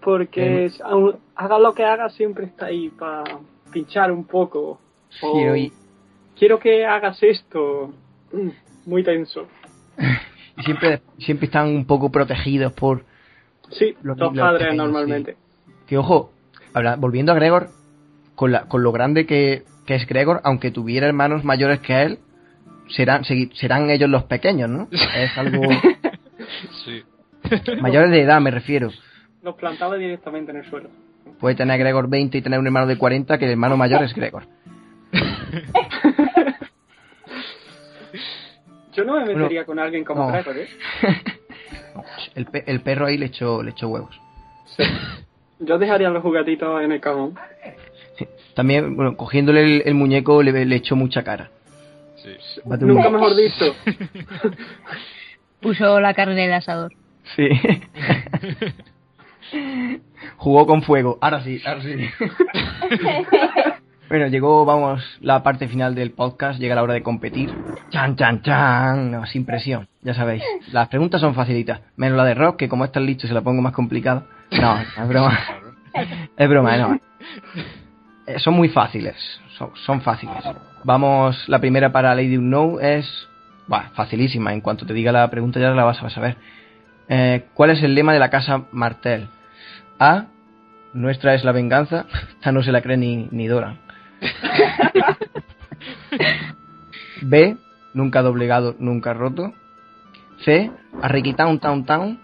Porque 0.00 0.70
aun- 0.84 1.18
haga 1.36 1.58
lo 1.58 1.74
que 1.74 1.84
haga, 1.84 2.08
siempre 2.08 2.46
está 2.46 2.64
ahí 2.64 2.88
para 2.88 3.24
pinchar 3.70 4.10
un 4.10 4.24
poco. 4.24 4.80
O, 5.22 5.38
Sí, 5.38 5.44
oí- 5.48 5.72
quiero 6.38 6.58
que 6.58 6.84
hagas 6.84 7.22
esto. 7.22 7.92
Muy 8.86 9.02
tenso. 9.02 9.48
y 10.58 10.62
siempre, 10.64 11.00
siempre 11.18 11.46
están 11.46 11.68
un 11.68 11.86
poco 11.86 12.10
protegidos 12.10 12.72
por 12.72 13.04
Sí, 13.70 13.94
Los- 14.02 14.18
padres 14.18 14.62
pequeños, 14.64 14.76
normalmente. 14.76 15.36
Que 15.86 15.96
ojo, 15.98 16.32
habla- 16.74 16.96
volviendo 16.96 17.32
a 17.32 17.34
Gregor, 17.34 17.68
con, 18.34 18.52
la, 18.52 18.66
con 18.66 18.82
lo 18.82 18.92
grande 18.92 19.26
que, 19.26 19.62
que 19.86 19.94
es 19.94 20.06
Gregor, 20.06 20.40
aunque 20.44 20.70
tuviera 20.70 21.06
hermanos 21.06 21.44
mayores 21.44 21.80
que 21.80 22.02
él, 22.02 22.18
serán, 22.88 23.24
serán 23.24 23.88
ellos 23.90 24.10
los 24.10 24.24
pequeños, 24.24 24.68
¿no? 24.68 24.88
Es 24.90 25.36
algo 25.38 25.62
Sí. 26.84 27.02
mayores 27.80 28.10
de 28.10 28.22
edad, 28.22 28.40
me 28.40 28.50
refiero. 28.50 28.90
Los 29.42 29.54
plantaba 29.56 29.96
directamente 29.96 30.50
en 30.52 30.58
el 30.58 30.70
suelo. 30.70 30.88
Puede 31.40 31.54
tener 31.54 31.78
Gregor 31.78 32.08
20 32.08 32.38
y 32.38 32.42
tener 32.42 32.58
un 32.58 32.66
hermano 32.66 32.86
de 32.86 32.96
40, 32.98 33.38
que 33.38 33.44
el 33.46 33.52
hermano 33.52 33.76
mayor 33.76 34.02
es 34.02 34.14
Gregor. 34.14 34.44
Yo 38.92 39.04
no 39.04 39.14
me 39.14 39.24
Bueno, 39.24 39.38
metería 39.40 39.64
con 39.64 39.78
alguien 39.78 40.04
como 40.04 40.30
no. 40.30 40.36
¿eh? 40.36 40.44
El, 42.34 42.46
pe- 42.46 42.64
el 42.66 42.80
perro 42.80 43.06
ahí 43.06 43.16
le 43.16 43.26
echó, 43.26 43.62
le 43.62 43.70
echó 43.70 43.88
huevos. 43.88 44.20
Yo 45.60 45.78
dejaría 45.78 46.10
los 46.10 46.22
juguetitos 46.22 46.82
en 46.82 46.90
el 46.92 47.00
cajón. 47.00 47.34
También, 48.54 48.96
bueno, 48.96 49.16
cogiéndole 49.16 49.62
el, 49.62 49.82
el 49.86 49.94
muñeco 49.94 50.42
le, 50.42 50.64
le 50.64 50.76
echó 50.76 50.96
mucha 50.96 51.22
cara. 51.22 51.50
Sí. 52.16 52.30
Nunca 52.80 53.10
mejor 53.10 53.36
dicho. 53.36 53.74
Puso 55.60 56.00
la 56.00 56.14
carne 56.14 56.34
en 56.44 56.50
el 56.50 56.54
asador. 56.54 56.92
Sí. 57.36 57.48
Jugó 60.36 60.66
con 60.66 60.82
fuego. 60.82 61.18
Ahora 61.20 61.42
sí, 61.44 61.60
ahora 61.64 61.82
sí. 61.82 61.96
bueno, 64.08 64.26
llegó, 64.26 64.64
vamos, 64.64 65.02
la 65.20 65.42
parte 65.42 65.66
final 65.66 65.94
del 65.94 66.12
podcast. 66.12 66.60
Llega 66.60 66.74
la 66.74 66.82
hora 66.82 66.94
de 66.94 67.02
competir. 67.02 67.52
Chan, 67.90 68.16
chan, 68.16 68.42
chan. 68.42 69.10
No, 69.10 69.26
sin 69.26 69.44
presión. 69.46 69.88
Ya 70.02 70.14
sabéis. 70.14 70.42
Las 70.72 70.88
preguntas 70.88 71.20
son 71.20 71.34
facilitas. 71.34 71.80
Menos 71.96 72.16
la 72.18 72.24
de 72.24 72.34
Rock, 72.34 72.56
que 72.56 72.68
como 72.68 72.84
está 72.84 73.00
el 73.00 73.06
listo 73.06 73.26
se 73.26 73.34
la 73.34 73.40
pongo 73.40 73.62
más 73.62 73.72
complicada. 73.72 74.26
No, 74.60 74.78
es 74.80 75.08
broma. 75.08 75.38
Es 76.36 76.48
broma, 76.48 76.76
no. 76.76 77.00
Eh, 78.26 78.40
son 78.40 78.54
muy 78.54 78.68
fáciles. 78.68 79.14
Son, 79.56 79.70
son 79.86 80.00
fáciles. 80.00 80.42
Vamos, 80.82 81.48
la 81.48 81.60
primera 81.60 81.92
para 81.92 82.14
Lady 82.16 82.36
Unknown 82.36 82.84
es. 82.84 83.28
Bah, 83.68 83.90
facilísima. 83.94 84.52
En 84.52 84.60
cuanto 84.60 84.84
te 84.84 84.92
diga 84.92 85.12
la 85.12 85.30
pregunta 85.30 85.60
ya 85.60 85.70
la 85.70 85.84
vas 85.84 86.02
a 86.02 86.10
saber. 86.10 86.36
Eh, 87.08 87.44
¿Cuál 87.54 87.70
es 87.70 87.82
el 87.84 87.94
lema 87.94 88.12
de 88.12 88.18
la 88.18 88.28
casa 88.28 88.64
Martel? 88.72 89.28
A. 90.00 90.26
Nuestra 90.94 91.34
es 91.34 91.44
la 91.44 91.52
venganza. 91.52 92.06
Esta 92.30 92.50
no 92.50 92.64
se 92.64 92.72
la 92.72 92.82
cree 92.82 92.96
ni, 92.96 93.28
ni 93.30 93.46
Dora. 93.46 93.76
B. 97.22 97.56
Nunca 97.92 98.22
doblegado, 98.22 98.74
nunca 98.78 99.14
roto. 99.14 99.54
C. 100.44 100.70
Arriquitown, 101.02 101.58
town, 101.60 101.84
town. 101.84 102.20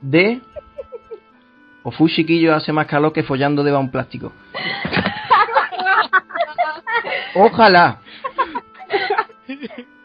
D. 0.00 0.40
O 1.82 1.90
fu 1.90 2.08
chiquillo 2.08 2.54
hace 2.54 2.72
más 2.72 2.86
calor 2.86 3.12
que 3.12 3.22
follando 3.22 3.62
deba 3.64 3.78
un 3.78 3.90
plástico. 3.90 4.32
Ojalá. 7.34 8.00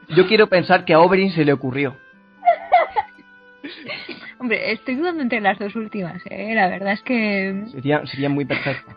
Yo 0.10 0.28
quiero 0.28 0.48
pensar 0.48 0.86
que 0.86 0.94
a 0.94 1.00
Oberyn 1.00 1.32
se 1.32 1.44
le 1.44 1.52
ocurrió. 1.54 1.98
Hombre, 4.38 4.72
estoy 4.72 4.96
dudando 4.96 5.24
entre 5.24 5.42
las 5.42 5.58
dos 5.58 5.76
últimas, 5.76 6.22
¿eh? 6.30 6.54
La 6.54 6.68
verdad 6.68 6.94
es 6.94 7.02
que... 7.02 7.66
Sería, 7.72 8.06
sería 8.06 8.30
muy 8.30 8.46
perfecto. 8.46 8.96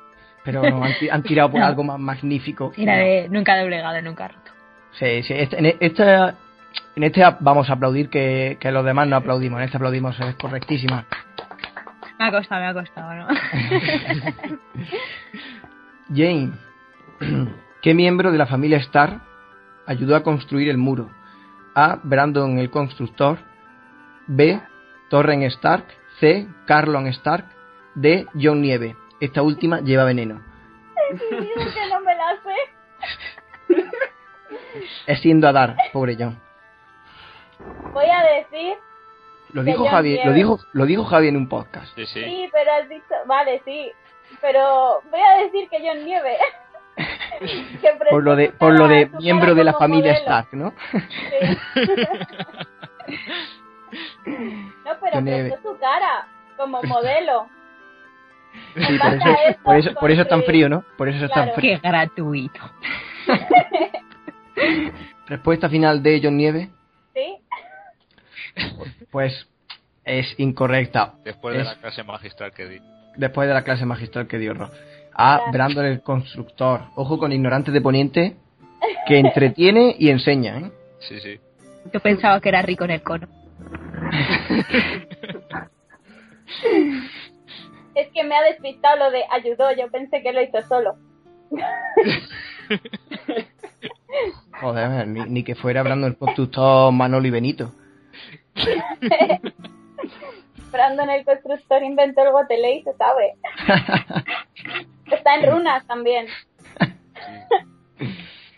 Pero 0.51 0.63
no, 0.71 0.83
han, 0.83 0.93
han 1.11 1.23
tirado 1.23 1.51
por 1.51 1.61
No. 1.61 1.67
algo 1.67 1.85
más 1.85 1.99
magnífico. 1.99 2.73
Era 2.77 2.97
de 2.97 3.29
nunca 3.31 3.59
doblegado, 3.61 4.01
nunca 4.03 4.29
roto. 4.29 4.51
Sí, 4.93 5.23
sí. 5.23 5.35
Este, 5.35 5.59
en, 5.59 5.67
e- 5.67 5.77
esta- 5.81 6.35
en 6.97 7.03
este 7.05 7.23
vamos 7.41 7.69
a 7.69 7.75
aplaudir 7.75 8.09
que, 8.09 8.57
que 8.59 8.73
los 8.73 8.85
demás 8.85 9.07
no 9.09 9.17
aplaudimos. 9.17 9.59
En 9.61 9.65
este 9.67 9.77
aplaudimos, 9.77 10.19
es 10.19 10.35
correctísima. 10.37 11.05
Me 12.19 12.27
ha 12.27 12.31
costado, 12.33 12.61
me 12.63 12.67
ha 12.69 12.75
costado, 12.75 13.15
¿no? 13.15 13.27
Jane, 16.15 16.53
¿qué 17.83 17.95
miembro 17.95 18.33
de 18.33 18.39
la 18.39 18.47
familia 18.47 18.79
Stark 18.79 19.21
ayudó 19.87 20.17
a 20.17 20.23
construir 20.23 20.69
el 20.69 20.79
muro? 20.79 21.11
A. 21.75 21.99
Brandon 22.03 22.59
el 22.59 22.71
constructor. 22.71 23.39
B. 24.27 24.61
Torren 25.11 25.43
Stark. 25.43 25.85
C. 26.21 26.49
Carlon 26.67 27.07
Stark. 27.09 27.45
D. 27.95 28.27
John 28.41 28.63
Nieve. 28.63 28.97
Esta 29.21 29.43
última 29.43 29.81
lleva 29.81 30.05
veneno. 30.05 30.41
Digo 31.11 31.73
que 31.73 31.89
no 31.91 32.01
me 32.01 32.15
la 32.15 32.39
sé. 32.43 32.55
Es 35.07 35.21
siendo 35.21 35.49
a 35.49 35.53
dar, 35.53 35.77
pobre 35.93 36.17
John. 36.19 36.41
Voy 37.93 38.07
a 38.07 38.23
decir 38.23 38.77
Lo 39.53 39.63
dijo 39.63 39.85
John 39.85 39.89
Javi, 39.89 40.17
lo 40.17 40.23
Nieve. 40.23 40.35
dijo, 40.35 40.59
lo 40.73 40.87
dijo 40.87 41.05
Javi 41.05 41.29
en 41.29 41.37
un 41.37 41.49
podcast. 41.49 41.95
Sí, 41.95 42.07
sí. 42.07 42.25
Sí, 42.25 42.49
pero 42.53 42.73
has 42.73 42.89
dicho, 42.89 43.15
vale, 43.27 43.61
sí, 43.65 43.93
pero 44.41 45.03
voy 45.11 45.21
a 45.21 45.43
decir 45.45 45.69
que 45.69 45.79
John 45.87 46.05
Nieve. 46.05 46.37
que 47.81 47.93
Por 48.11 48.23
lo 48.25 48.37
de, 48.37 48.51
por 48.51 48.79
lo 48.79 48.89
de 48.89 49.11
miembro 49.19 49.55
de 49.55 49.65
la 49.65 49.75
familia 49.75 50.13
modelo. 50.13 50.27
Stark, 50.27 50.49
¿no? 50.53 50.73
Sí. 50.93 51.59
no, 54.85 54.93
pero 55.01 55.23
prestó 55.23 55.73
su 55.73 55.79
cara 55.79 56.27
como 56.57 56.83
modelo. 56.83 57.49
Sí, 58.77 58.99
por 58.99 59.15
eso, 59.15 59.37
por 59.65 59.77
eso, 59.77 59.91
por 60.01 60.11
eso 60.11 60.23
es 60.23 60.29
tan 60.29 60.43
frío, 60.45 60.69
¿no? 60.69 60.85
Por 60.97 61.09
eso 61.09 61.25
es 61.25 61.31
tan 61.33 61.53
frío. 61.55 61.81
Qué 61.81 61.89
gratuito. 61.89 62.61
Respuesta 65.27 65.69
final 65.69 66.03
de 66.03 66.21
John 66.23 66.37
Nieve, 66.37 66.71
Sí, 67.15 67.37
pues 69.11 69.49
es 70.05 70.35
incorrecta. 70.39 71.15
Después 71.25 71.55
de 71.57 71.63
Es- 71.63 71.67
la 71.69 71.75
clase 71.77 72.03
magistral 72.05 72.53
que 72.53 72.67
di. 72.67 72.79
Después 73.17 73.49
de 73.49 73.55
la 73.55 73.65
clase 73.65 73.85
magistral 73.85 74.29
que 74.29 74.39
dio 74.39 74.55
Rob. 74.55 74.71
A 75.15 75.37
Claro. 75.39 75.53
Brandon 75.53 75.85
el 75.87 76.03
constructor. 76.03 76.83
Ojo 76.95 77.19
con 77.19 77.33
ignorantes 77.33 77.75
de 77.75 77.81
Poniente 77.81 78.37
que 79.07 79.19
entretiene 79.19 79.97
y 79.99 80.11
enseña, 80.11 80.59
¿eh? 80.59 80.71
Sí, 81.01 81.19
sí. 81.21 81.41
Yo 81.93 82.01
pensaba 82.01 82.41
que 82.41 82.49
era 82.51 82.63
rico 82.63 82.85
en 82.85 82.91
el 82.93 83.03
cono. 83.03 83.27
es 87.99 88.09
que 88.13 88.23
me 88.25 88.37
ha 88.37 88.43
despistado 88.43 88.97
lo 88.97 89.11
de 89.11 89.25
ayudó, 89.31 89.73
yo 89.73 89.91
pensé 89.91 90.23
que 90.23 90.33
lo 90.33 90.41
hizo 90.41 90.63
solo. 90.69 90.97
Joder, 94.61 95.07
ni, 95.09 95.21
ni 95.23 95.43
que 95.45 95.55
fuera 95.55 95.83
Brandon 95.83 96.11
el 96.13 96.17
constructor 96.17 96.93
Manolo 96.93 97.27
y 97.27 97.31
Benito. 97.31 97.73
Brandon 100.71 101.11
el 101.11 101.25
constructor 101.25 101.83
inventó 101.83 102.23
el 102.23 102.33
goteley, 102.33 102.83
se 102.83 102.93
sabe. 102.95 103.35
Está 105.11 105.37
en 105.37 105.51
runas 105.51 105.87
también. 105.87 106.27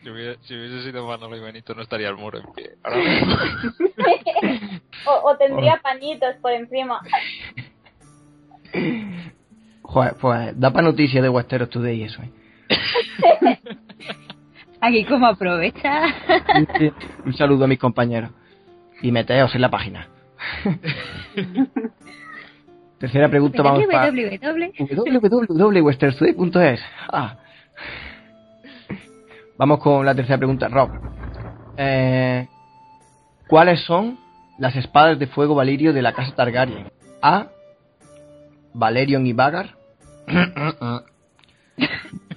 Si 0.03 0.09
hubiese, 0.09 0.41
si 0.43 0.55
hubiese 0.55 0.83
sido 0.83 1.07
Manolo 1.07 1.37
y 1.37 1.41
Benito 1.41 1.75
no 1.75 1.83
estaría 1.83 2.09
el 2.09 2.17
muro 2.17 2.39
en 2.39 2.53
pie. 2.53 2.71
Ahora 2.83 2.97
mismo. 2.97 3.37
o, 5.07 5.31
o 5.31 5.37
tendría 5.37 5.75
Oh. 5.75 5.83
pañitos 5.83 6.37
por 6.37 6.53
encima. 6.53 7.01
Joder, 9.91 10.15
pues 10.21 10.59
da 10.59 10.73
para 10.73 10.87
noticias 10.87 11.21
de 11.21 11.29
Westeros 11.29 11.69
Today 11.69 12.05
eso, 12.05 12.23
¿eh? 12.23 12.31
Aquí 14.81 15.05
como 15.05 15.27
aprovecha. 15.27 16.05
Un 17.25 17.35
saludo 17.35 17.65
a 17.65 17.69
mis 17.69 17.81
compañeros. 17.81 18.31
Y 19.03 19.11
meteos 19.11 19.53
en 19.55 19.61
la 19.61 19.69
página. 19.69 20.07
Tercera 22.99 23.29
pregunta, 23.29 23.63
vamos 23.63 23.85
para 23.91 24.11
www. 24.11 25.49
www.westerstoday.es. 25.49 26.81
Ah. 27.13 27.37
Vamos 29.59 29.81
con 29.81 30.07
la 30.07 30.15
tercera 30.15 30.39
pregunta, 30.39 30.69
Rob. 30.69 30.91
Eh, 31.77 32.47
¿Cuáles 33.49 33.81
son 33.81 34.19
las 34.59 34.77
espadas 34.77 35.19
de 35.19 35.27
fuego 35.27 35.57
valirio 35.57 35.93
de 35.93 36.03
la 36.03 36.13
casa 36.13 36.33
Targaryen? 36.35 36.93
A. 37.21 37.49
Valerion 38.73 39.27
y 39.27 39.33
Vagar. 39.33 39.80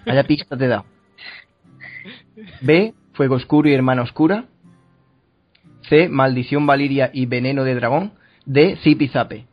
Vaya 0.05 0.23
pista 0.23 0.57
te 0.57 0.67
dado. 0.67 0.86
B. 2.61 2.93
Fuego 3.13 3.36
oscuro 3.36 3.69
y 3.69 3.73
hermana 3.73 4.01
oscura. 4.01 4.45
C. 5.89 6.09
Maldición 6.09 6.65
valiria 6.65 7.09
y 7.13 7.25
veneno 7.25 7.63
de 7.63 7.75
dragón. 7.75 8.13
D. 8.45 8.77
Zip 8.84 9.01
y 9.01 9.07
Zape. 9.09 9.45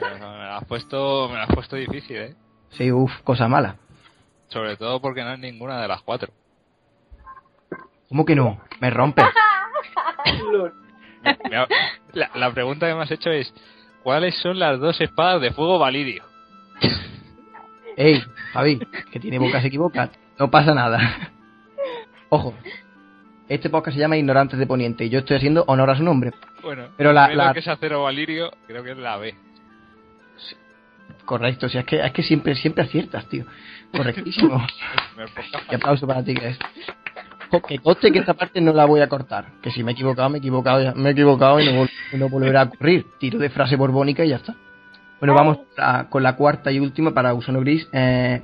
Me 0.00 0.18
la 0.18 0.58
has 0.58 0.64
puesto, 0.64 1.28
me 1.28 1.36
la 1.36 1.44
has 1.44 1.54
puesto 1.54 1.76
difícil, 1.76 2.16
¿eh? 2.16 2.34
Sí, 2.70 2.90
uff, 2.92 3.12
cosa 3.22 3.48
mala. 3.48 3.76
Sobre 4.48 4.76
todo 4.76 5.00
porque 5.00 5.22
no 5.22 5.32
es 5.32 5.38
ninguna 5.38 5.80
de 5.80 5.88
las 5.88 6.02
cuatro. 6.02 6.32
¿Cómo 8.08 8.24
que 8.24 8.34
no? 8.34 8.60
Me 8.80 8.90
rompe. 8.90 9.22
Lol. 10.52 10.74
Me 11.50 11.56
ha- 11.56 11.68
La, 12.12 12.30
la 12.34 12.50
pregunta 12.52 12.86
que 12.86 12.94
me 12.94 13.02
has 13.02 13.10
hecho 13.10 13.30
es: 13.30 13.52
¿cuáles 14.02 14.34
son 14.42 14.58
las 14.58 14.78
dos 14.78 15.00
espadas 15.00 15.40
de 15.40 15.52
fuego 15.52 15.78
valirio? 15.78 16.22
Ey, 17.96 18.22
Javi, 18.52 18.78
que 19.10 19.20
tiene 19.20 19.38
boca 19.38 19.60
se 19.60 19.68
equivoca. 19.68 20.10
No 20.38 20.50
pasa 20.50 20.74
nada. 20.74 21.30
Ojo. 22.30 22.54
Este 23.48 23.68
podcast 23.68 23.94
se 23.96 24.00
llama 24.00 24.16
Ignorantes 24.16 24.58
de 24.58 24.66
Poniente 24.66 25.04
y 25.04 25.10
yo 25.10 25.18
estoy 25.18 25.36
haciendo 25.36 25.64
honor 25.66 25.90
a 25.90 25.96
su 25.96 26.02
nombre. 26.02 26.32
Bueno, 26.62 26.88
Pero 26.96 27.12
la- 27.12 27.52
que 27.52 27.58
es 27.58 27.68
acero 27.68 28.02
valirio, 28.04 28.50
creo 28.66 28.82
que 28.82 28.92
es 28.92 28.96
la 28.96 29.16
B. 29.18 29.34
Correcto, 31.24 31.68
si 31.68 31.78
es 31.78 31.84
que, 31.84 32.04
es 32.04 32.12
que 32.12 32.22
siempre, 32.22 32.54
siempre 32.54 32.84
aciertas, 32.84 33.28
tío. 33.28 33.44
Correctísimo. 33.92 34.64
Y 35.70 35.74
aplauso 35.74 36.06
para 36.06 36.24
ti, 36.24 36.34
que 36.34 36.48
es. 36.48 36.58
Que 37.68 37.78
conste 37.80 38.10
que 38.10 38.18
esta 38.20 38.32
parte 38.32 38.60
no 38.62 38.72
la 38.72 38.86
voy 38.86 39.00
a 39.02 39.08
cortar. 39.08 39.48
Que 39.60 39.70
si 39.70 39.84
me 39.84 39.90
he 39.90 39.94
equivocado, 39.94 40.30
me 40.30 40.38
he 40.38 40.40
equivocado, 40.40 40.94
me 40.94 41.10
he 41.10 41.12
equivocado 41.12 41.60
y 41.60 41.66
no, 41.66 41.82
vol- 41.84 41.90
y 42.12 42.16
no 42.16 42.28
volverá 42.30 42.62
a 42.62 42.64
ocurrir. 42.64 43.04
Tiro 43.18 43.38
de 43.38 43.50
frase 43.50 43.76
borbónica 43.76 44.24
y 44.24 44.30
ya 44.30 44.36
está. 44.36 44.54
Bueno, 45.22 45.34
vamos 45.34 45.58
a- 45.78 46.08
con 46.10 46.24
la 46.24 46.34
cuarta 46.34 46.72
y 46.72 46.80
última 46.80 47.12
para 47.14 47.30
Gusano 47.30 47.60
Gris. 47.60 47.88
Eh, 47.92 48.42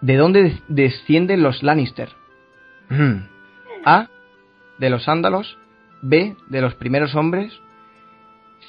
¿De 0.00 0.16
dónde 0.16 0.42
des- 0.44 0.62
descienden 0.66 1.42
los 1.42 1.62
Lannister? 1.62 2.08
Hmm. 2.88 3.26
A. 3.84 4.08
De 4.78 4.88
los 4.88 5.06
Ándalos. 5.08 5.58
B. 6.00 6.36
De 6.48 6.62
los 6.62 6.74
primeros 6.76 7.14
hombres. 7.14 7.52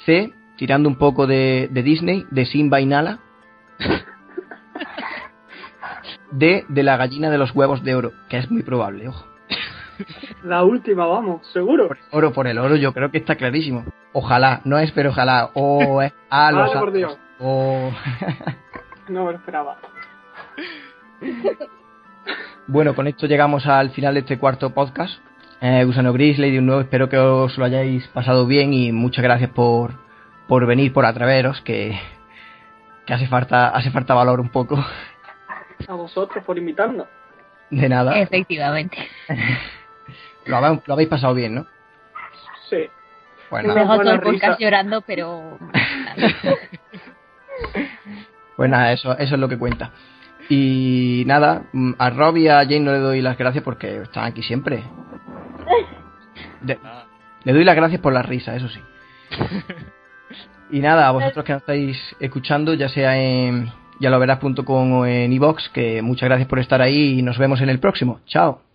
C. 0.04 0.30
Tirando 0.58 0.90
un 0.90 0.96
poco 0.96 1.26
de, 1.26 1.70
de 1.72 1.82
Disney, 1.82 2.26
de 2.30 2.44
Simba 2.44 2.82
y 2.82 2.86
Nala. 2.86 3.20
D. 6.32 6.66
De 6.68 6.82
la 6.82 6.98
gallina 6.98 7.30
de 7.30 7.38
los 7.38 7.52
huevos 7.54 7.82
de 7.82 7.94
oro, 7.94 8.12
que 8.28 8.36
es 8.36 8.50
muy 8.50 8.62
probable, 8.62 9.08
ojo. 9.08 9.26
La 10.44 10.64
última, 10.64 11.06
vamos, 11.06 11.46
seguro. 11.52 11.88
Oro 12.10 12.32
por 12.32 12.46
el 12.46 12.58
oro, 12.58 12.76
yo 12.76 12.92
creo 12.92 13.10
que 13.10 13.18
está 13.18 13.36
clarísimo. 13.36 13.84
Ojalá, 14.12 14.60
no 14.64 14.78
es, 14.78 14.92
pero 14.92 15.10
ojalá. 15.10 15.50
O 15.54 16.02
es 16.02 16.12
a 16.30 16.52
los 16.52 16.68
Vale, 16.68 16.80
por. 16.80 16.92
Dios. 16.92 17.18
O... 17.40 17.90
No 19.08 19.24
me 19.24 19.32
lo 19.32 19.38
esperaba. 19.38 19.78
Bueno, 22.68 22.96
con 22.96 23.06
esto 23.06 23.26
llegamos 23.26 23.64
al 23.66 23.90
final 23.90 24.14
de 24.14 24.20
este 24.20 24.38
cuarto 24.40 24.70
podcast. 24.70 25.20
Eh, 25.60 25.84
Gusano 25.84 26.12
Gris, 26.12 26.36
Lady 26.36 26.60
Nuevo, 26.60 26.80
espero 26.80 27.08
que 27.08 27.16
os 27.16 27.56
lo 27.56 27.64
hayáis 27.64 28.06
pasado 28.08 28.44
bien 28.46 28.74
y 28.74 28.90
muchas 28.90 29.22
gracias 29.22 29.50
por, 29.50 29.92
por 30.48 30.66
venir, 30.66 30.92
por 30.92 31.06
atreveros, 31.06 31.60
que, 31.60 31.96
que 33.06 33.14
hace 33.14 33.28
falta 33.28 33.68
hace 33.68 33.92
falta 33.92 34.14
valor 34.14 34.40
un 34.40 34.48
poco. 34.48 34.84
A 35.86 35.94
vosotros 35.94 36.44
por 36.44 36.58
invitarnos. 36.58 37.06
De 37.70 37.88
nada. 37.88 38.18
Efectivamente. 38.18 38.98
Lo, 40.46 40.56
habéis- 40.56 40.80
lo 40.86 40.94
habéis 40.94 41.08
pasado 41.08 41.34
bien, 41.34 41.56
¿no? 41.56 41.66
Sí. 42.70 42.88
Nada, 43.50 43.74
Dejo 43.74 43.98
todo 44.00 44.10
el 44.12 44.20
podcast 44.20 44.44
risa. 44.44 44.56
llorando, 44.58 45.00
pero. 45.02 45.58
pues 48.56 48.70
nada, 48.70 48.92
eso, 48.92 49.12
eso 49.18 49.34
es 49.34 49.40
lo 49.40 49.48
que 49.48 49.58
cuenta. 49.58 49.90
Y 50.48 51.24
nada, 51.26 51.64
mm, 51.72 51.92
a 51.98 52.10
Rob 52.10 52.36
y 52.36 52.48
a 52.48 52.58
Jane 52.60 52.80
no 52.80 52.92
le 52.92 52.98
doy 52.98 53.20
las 53.20 53.36
gracias 53.38 53.64
porque 53.64 54.02
están 54.02 54.24
aquí 54.24 54.42
siempre. 54.42 54.82
De-. 56.62 56.78
Le 57.44 57.52
doy 57.52 57.64
las 57.64 57.76
gracias 57.76 58.00
por 58.00 58.12
la 58.12 58.22
risa, 58.22 58.54
eso 58.56 58.68
sí. 58.68 58.80
Y 60.68 60.80
nada, 60.80 61.06
a 61.06 61.12
vosotros 61.12 61.44
que 61.44 61.52
nos 61.52 61.62
estáis 61.62 62.16
escuchando, 62.18 62.74
ya 62.74 62.88
sea 62.88 63.16
en 63.16 63.70
yaloverás.com 64.00 64.92
o 64.94 65.06
en 65.06 65.32
iVox, 65.32 65.68
que 65.68 66.02
muchas 66.02 66.28
gracias 66.28 66.48
por 66.48 66.58
estar 66.58 66.82
ahí 66.82 67.20
y 67.20 67.22
nos 67.22 67.38
vemos 67.38 67.60
en 67.60 67.68
el 67.68 67.78
próximo. 67.78 68.18
Chao. 68.26 68.65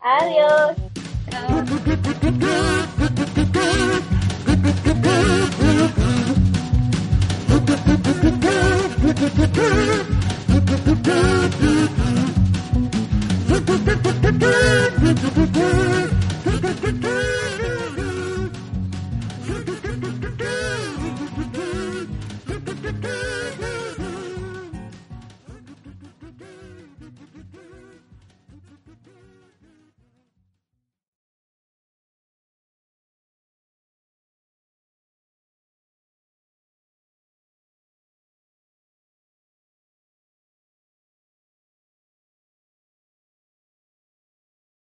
Adiós. 0.00 0.88